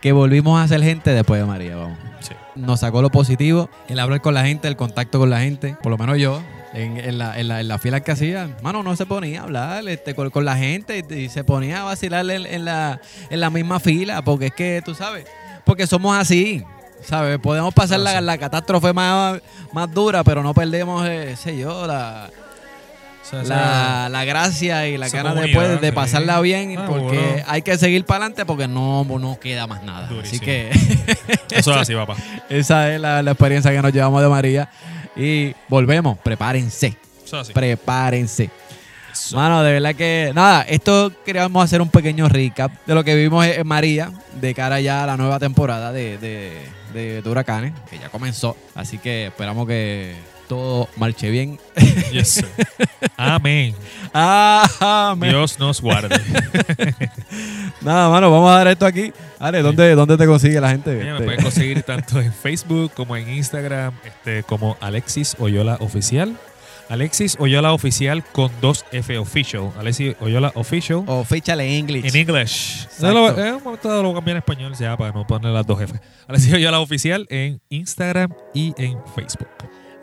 que 0.00 0.12
volvimos 0.12 0.62
a 0.62 0.68
ser 0.68 0.82
gente 0.82 1.10
después 1.10 1.40
de 1.40 1.46
María, 1.46 1.76
vamos. 1.76 1.98
Sí. 2.20 2.34
Nos 2.56 2.80
sacó 2.80 3.00
lo 3.00 3.10
positivo, 3.10 3.70
el 3.88 3.98
hablar 3.98 4.20
con 4.20 4.34
la 4.34 4.44
gente, 4.44 4.68
el 4.68 4.76
contacto 4.76 5.18
con 5.18 5.30
la 5.30 5.40
gente, 5.40 5.76
por 5.82 5.90
lo 5.90 5.98
menos 5.98 6.18
yo, 6.18 6.42
en, 6.74 6.98
en 6.98 7.18
la, 7.18 7.38
en, 7.38 7.48
la, 7.48 7.60
en 7.60 7.68
la 7.68 7.78
fila 7.78 8.00
que 8.00 8.12
hacía, 8.12 8.48
mano, 8.62 8.82
no 8.82 8.96
se 8.96 9.06
ponía 9.06 9.40
a 9.40 9.44
hablar 9.44 9.88
este, 9.88 10.14
con, 10.14 10.30
con 10.30 10.44
la 10.44 10.56
gente 10.56 11.04
y, 11.08 11.14
y 11.14 11.28
se 11.28 11.44
ponía 11.44 11.82
a 11.82 11.84
vacilar 11.84 12.28
en, 12.30 12.44
en 12.46 12.64
la, 12.64 13.00
en 13.30 13.40
la 13.40 13.50
misma 13.50 13.78
fila, 13.80 14.22
porque 14.22 14.46
es 14.46 14.52
que, 14.54 14.82
tú 14.84 14.94
sabes, 14.94 15.24
porque 15.64 15.87
somos 15.87 16.16
así. 16.16 16.62
¿Sabes? 17.02 17.38
Podemos 17.38 17.74
pasar 17.74 18.00
la, 18.00 18.18
la 18.22 18.38
catástrofe 18.38 18.94
más, 18.94 19.38
más 19.72 19.92
dura, 19.92 20.24
pero 20.24 20.42
no 20.42 20.54
perdemos, 20.54 21.06
eh, 21.06 21.37
sé 21.37 21.54
yo, 21.54 21.87
la, 21.87 22.30
O 23.22 23.28
sea, 23.28 23.42
la, 23.42 24.08
la 24.08 24.24
gracia 24.24 24.88
y 24.88 24.96
la 24.96 25.10
comunidad, 25.10 25.34
después 25.42 25.80
de 25.82 25.88
sí. 25.90 25.94
pasarla 25.94 26.40
bien 26.40 26.76
Ah, 26.78 26.87
porque 26.88 27.18
bueno. 27.18 27.42
hay 27.46 27.60
que 27.60 27.76
seguir 27.76 28.06
para 28.06 28.24
adelante 28.24 28.46
porque 28.46 28.66
no, 28.68 29.04
no 29.04 29.38
queda 29.38 29.66
más 29.66 29.82
nada. 29.82 30.08
Así 30.22 30.40
que 30.40 30.70
eso 31.50 31.72
es 31.72 31.76
así, 31.76 31.94
papá. 31.94 32.16
esa 32.48 32.94
es 32.94 32.98
la, 32.98 33.22
la 33.22 33.32
experiencia 33.32 33.70
que 33.70 33.82
nos 33.82 33.92
llevamos 33.92 34.22
de 34.22 34.28
María. 34.30 34.70
Y 35.16 35.55
volvemos, 35.68 36.18
prepárense, 36.18 36.96
así. 37.33 37.53
prepárense. 37.53 38.50
Eso. 39.12 39.37
Mano, 39.37 39.62
de 39.62 39.72
verdad 39.74 39.94
que 39.94 40.33
nada, 40.35 40.62
esto 40.62 41.12
queríamos 41.24 41.62
hacer 41.64 41.81
un 41.81 41.88
pequeño 41.88 42.29
recap 42.29 42.72
de 42.85 42.94
lo 42.96 43.05
que 43.05 43.14
vimos 43.14 43.46
en 43.46 43.64
María 43.66 44.11
de 44.40 44.53
cara 44.55 44.81
ya 44.81 45.05
a 45.05 45.07
la 45.07 45.16
nueva 45.16 45.38
temporada 45.38 45.92
de, 45.92 46.18
de, 46.18 46.66
de- 46.92 47.22
de 47.22 47.29
Huracanes, 47.31 47.72
que 47.88 47.98
ya 47.98 48.09
comenzó. 48.09 48.57
Así 48.74 48.98
que 48.98 49.27
esperamos 49.29 49.68
que 49.68 50.16
todo 50.54 50.88
marche 50.96 51.30
bien. 51.30 51.58
Yes, 52.12 52.28
sir. 52.28 52.48
Amén. 53.16 53.74
Amén. 54.12 55.30
Dios 55.30 55.58
nos 55.58 55.80
guarde. 55.80 56.14
Nada, 57.80 58.08
mano, 58.08 58.30
vamos 58.30 58.50
a 58.50 58.58
dar 58.58 58.68
esto 58.68 58.86
aquí. 58.86 59.12
Ale, 59.38 59.62
¿dónde, 59.62 59.94
¿dónde 59.94 60.16
te 60.16 60.26
consigue 60.26 60.60
la 60.60 60.70
gente? 60.70 60.94
Me 60.94 61.10
Este, 61.10 61.24
pueden 61.24 61.42
conseguir 61.42 61.82
tanto 61.82 62.20
en 62.20 62.32
Facebook 62.32 62.92
como 62.94 63.16
en 63.16 63.28
Instagram, 63.30 63.92
este, 64.04 64.42
como 64.44 64.76
Alexis 64.80 65.36
Oyola 65.38 65.76
Oficial. 65.80 66.36
Alexis 66.88 67.36
Oyola 67.40 67.72
Oficial 67.72 68.22
con 68.22 68.52
dos 68.60 68.84
F 68.92 69.16
Official. 69.18 69.70
Alexis 69.78 70.14
Oyola 70.20 70.52
Official. 70.54 71.02
o 71.06 71.24
fíchale 71.24 71.64
en 71.64 71.72
English. 71.84 72.04
En 72.06 72.16
English. 72.16 72.84
Exacto. 72.84 73.40
En 73.42 73.54
un 73.54 73.64
momento 73.64 73.88
dado 73.88 74.02
lo 74.02 74.14
cambié 74.14 74.32
en 74.32 74.38
español 74.38 74.74
ya 74.78 74.96
para 74.96 75.10
no 75.12 75.26
poner 75.26 75.50
las 75.50 75.66
dos 75.66 75.80
F. 75.80 75.98
Alexis 76.28 76.52
Oyola 76.52 76.80
Oficial 76.80 77.26
en 77.30 77.60
Instagram 77.70 78.32
y 78.52 78.74
en 78.76 78.98
Facebook. 79.16 79.48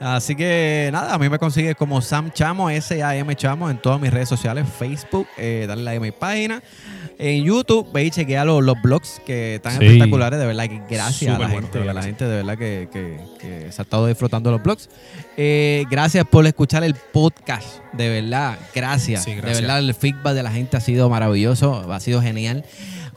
Así 0.02 0.36
que 0.36 0.90
nada, 0.92 1.14
a 1.14 1.20
mí 1.20 1.30
me 1.30 1.38
consigues 1.38 1.76
como 1.76 2.02
Sam 2.02 2.32
Chamo, 2.32 2.72
S-A-M 2.72 3.36
Chamo, 3.36 3.70
en 3.70 3.78
todas 3.78 4.02
mis 4.02 4.12
redes 4.12 4.28
sociales, 4.28 4.66
Facebook, 4.80 5.28
eh, 5.38 5.66
dale 5.68 5.84
like 5.84 5.98
a 5.98 6.02
mi 6.02 6.12
página. 6.12 6.62
En 7.20 7.44
YouTube, 7.44 7.88
ve 7.94 8.06
y 8.06 8.10
chequea 8.10 8.44
los, 8.44 8.64
los 8.64 8.82
blogs 8.82 9.22
que 9.24 9.56
están 9.56 9.78
Sí. 9.78 9.86
espectaculares. 9.86 10.40
De 10.40 10.48
verdad 10.48 10.64
que 10.68 10.82
gracias 10.90 11.36
a 11.36 11.38
la 11.38 11.50
gente, 11.50 11.78
de 11.78 11.84
a 11.84 11.86
verdad 11.86 11.94
la 11.94 12.02
que 12.02 12.08
gente 12.08 12.26
de 12.26 12.36
verdad 12.36 12.58
que, 12.58 12.90
que- 12.92 13.20
que 13.40 13.72
se 13.72 13.80
ha 13.82 13.84
estado 13.84 14.08
disfrutando 14.08 14.50
de 14.50 14.56
los 14.56 14.64
blogs. 14.64 14.90
Eh, 15.38 15.86
gracias 15.92 16.26
por 16.26 16.48
escuchar 16.48 16.84
el 16.84 16.96
podcast, 16.96 17.68
de 17.94 18.10
verdad, 18.10 18.58
gracias. 18.74 19.24
Sí, 19.24 19.36
De 19.36 19.42
verdad, 19.42 19.78
el 19.78 19.94
feedback 19.94 20.34
de 20.34 20.42
la 20.42 20.52
gente 20.52 20.78
ha 20.78 20.82
sido 20.82 21.12
maravilloso, 21.12 21.92
ha 21.94 22.00
sido 22.00 22.24
genial. 22.24 22.66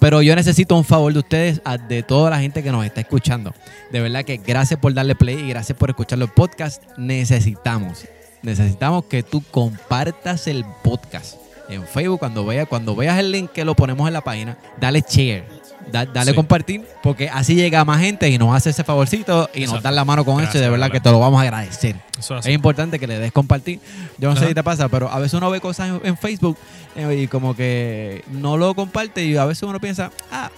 Pero 0.04 0.20
yo 0.20 0.36
necesito 0.36 0.76
un 0.76 0.84
favor 0.84 1.14
de 1.14 1.20
ustedes, 1.20 1.62
de 1.88 2.02
toda 2.02 2.28
la 2.28 2.38
gente 2.38 2.62
que 2.62 2.70
nos 2.70 2.84
está 2.84 3.00
escuchando. 3.00 3.54
De 3.90 4.02
verdad 4.02 4.22
que 4.22 4.36
gracias 4.36 4.78
por 4.78 4.92
darle 4.92 5.14
play 5.14 5.36
y 5.36 5.48
gracias 5.48 5.78
por 5.78 5.88
escuchar 5.88 6.18
los 6.18 6.30
podcasts. 6.30 6.86
Necesitamos, 6.98 8.04
necesitamos 8.42 9.06
que 9.06 9.22
tú 9.22 9.42
compartas 9.50 10.46
el 10.46 10.62
podcast 10.82 11.36
en 11.70 11.86
Facebook. 11.86 12.18
Cuando, 12.18 12.44
vea, 12.44 12.66
cuando 12.66 12.94
veas 12.94 13.18
el 13.18 13.32
link 13.32 13.52
que 13.52 13.64
lo 13.64 13.74
ponemos 13.74 14.06
en 14.06 14.12
la 14.12 14.20
página, 14.20 14.58
dale 14.78 15.02
share. 15.08 15.46
Da- 15.90 16.06
dale 16.06 16.30
Sí. 16.32 16.34
compartir, 16.36 16.84
porque 17.02 17.28
así 17.28 17.54
llega 17.54 17.84
más 17.84 18.00
gente 18.00 18.28
y 18.28 18.38
nos 18.38 18.54
hace 18.54 18.70
ese 18.70 18.84
favorcito 18.84 19.48
y 19.54 19.66
nos 19.66 19.82
dan 19.82 19.94
la 19.94 20.04
mano 20.04 20.24
con 20.24 20.42
eso. 20.42 20.56
y 20.58 20.60
De 20.60 20.68
verdad 20.70 20.90
que 20.90 21.00
te 21.00 21.10
lo 21.10 21.18
vamos 21.20 21.38
a 21.40 21.42
agradecer. 21.42 21.96
Eso 22.18 22.38
es 22.38 22.46
importante 22.48 22.98
que 22.98 23.06
le 23.06 23.18
des 23.18 23.32
compartir. 23.32 23.80
Yo 24.18 24.28
no 24.32 24.36
sé 24.40 24.48
si 24.48 24.54
te 24.54 24.62
pasa, 24.62 24.88
pero 24.88 25.10
a 25.10 25.18
veces 25.18 25.34
uno 25.34 25.50
ve 25.50 25.60
cosas 25.60 25.88
en, 25.88 26.00
en 26.04 26.16
Facebook 26.16 26.56
eh, 26.96 27.22
y 27.22 27.26
como 27.26 27.54
que 27.56 28.24
no 28.30 28.56
lo 28.56 28.74
comparte 28.74 29.24
y 29.24 29.36
a 29.36 29.44
veces 29.44 29.62
uno 29.64 29.80
piensa, 29.80 30.10
ah, 30.30 30.50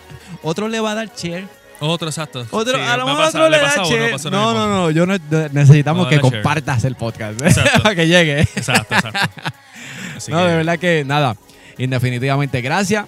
otro 0.42 0.68
le 0.68 0.80
va 0.80 0.92
a 0.92 0.94
dar 0.94 1.10
share. 1.16 1.46
Otro, 1.78 2.08
exacto. 2.08 2.46
Otro, 2.52 2.78
Sí, 2.78 2.82
a 2.84 2.96
lo 2.96 3.04
me 3.04 3.12
mejor 3.12 3.26
otro 3.28 3.48
le, 3.50 3.58
da 3.58 3.62
pasa 3.64 3.80
a 3.82 3.86
uno, 3.86 3.96
share. 3.96 4.10
pasa 4.12 4.30
lo 4.30 4.36
No, 4.38 4.54
no, 4.54 4.66
no, 4.68 4.90
yo 4.90 5.04
no, 5.06 5.14
necesitamos 5.52 6.04
No, 6.04 6.08
que 6.08 6.16
share. 6.16 6.30
compartas 6.32 6.84
el 6.84 6.94
podcast 6.94 7.40
Exacto. 7.42 7.82
para 7.82 7.94
que 7.94 8.06
llegue. 8.08 8.40
Exacto, 8.40 8.94
exacto. 8.94 9.18
Así 10.16 10.30
no, 10.32 10.38
que- 10.38 10.44
de 10.44 10.56
verdad 10.56 10.78
que 10.78 11.04
nada, 11.04 11.36
indefinitivamente 11.76 12.62
gracias. 12.62 13.04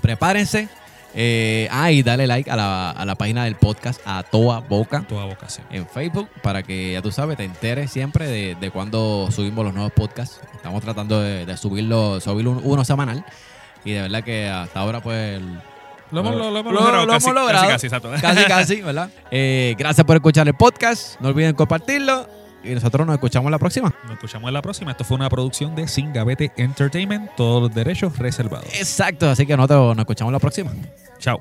Prepárense. 0.00 0.68
Eh, 1.18 1.66
ah, 1.70 1.90
y 1.90 2.02
dale 2.02 2.26
like 2.26 2.50
a 2.50 2.56
la, 2.56 2.90
a 2.90 3.04
la 3.06 3.14
página 3.14 3.44
del 3.44 3.54
podcast 3.56 4.00
a 4.04 4.22
toda 4.22 4.60
boca 4.60 5.02
boca, 5.08 5.48
sí. 5.48 5.62
en 5.70 5.86
Facebook 5.88 6.28
para 6.42 6.62
que 6.62 6.92
ya 6.92 7.00
tú 7.00 7.10
sabes, 7.10 7.38
te 7.38 7.44
enteres 7.44 7.90
siempre 7.90 8.26
de, 8.28 8.54
de 8.54 8.70
cuando 8.70 9.28
subimos 9.30 9.64
los 9.64 9.72
nuevos 9.72 9.92
podcasts. 9.92 10.40
Estamos 10.54 10.82
tratando 10.82 11.20
de, 11.22 11.46
de 11.46 11.56
subirlo, 11.56 12.20
subir 12.20 12.46
un- 12.46 12.60
uno 12.62 12.84
semanal. 12.84 13.24
Y 13.84 13.92
de 13.92 14.02
verdad 14.02 14.22
que 14.24 14.46
hasta 14.48 14.80
ahora, 14.80 15.00
pues, 15.00 15.40
Lo 16.10 16.20
hemos, 16.20 16.36
lo, 16.36 16.50
lo 16.50 16.58
hemos 16.58 16.72
Lo- 16.74 16.80
logrado 16.80 17.06
lo 17.06 17.12
casi, 17.12 17.26
hemos 17.30 17.40
logrado. 17.42 17.66
Casi, 17.68 17.72
casi, 17.72 17.86
exacto. 17.86 18.10
Casi, 18.20 18.44
casi, 18.44 18.82
¿verdad? 18.82 19.08
Eh, 19.30 19.74
gracias 19.78 20.04
por 20.06 20.16
escuchar 20.16 20.46
el 20.46 20.54
podcast. 20.54 21.18
No 21.20 21.28
olviden 21.28 21.54
compartirlo. 21.54 22.28
Y 22.66 22.74
nosotros 22.74 23.06
nos 23.06 23.14
escuchamos 23.14 23.50
la 23.50 23.58
próxima. 23.58 23.94
Nos 24.04 24.12
escuchamos 24.14 24.48
en 24.48 24.54
la 24.54 24.62
próxima. 24.62 24.90
Esto 24.90 25.04
fue 25.04 25.16
una 25.16 25.28
producción 25.28 25.74
de 25.74 25.86
Sin 25.88 26.12
Gavete 26.12 26.52
Entertainment. 26.56 27.30
Todos 27.36 27.62
los 27.62 27.74
derechos 27.74 28.18
reservados. 28.18 28.68
Exacto. 28.74 29.30
Así 29.30 29.46
que 29.46 29.56
nosotros 29.56 29.96
nos 29.96 30.02
escuchamos 30.02 30.32
la 30.32 30.38
próxima. 30.38 30.72
Chao. 31.18 31.40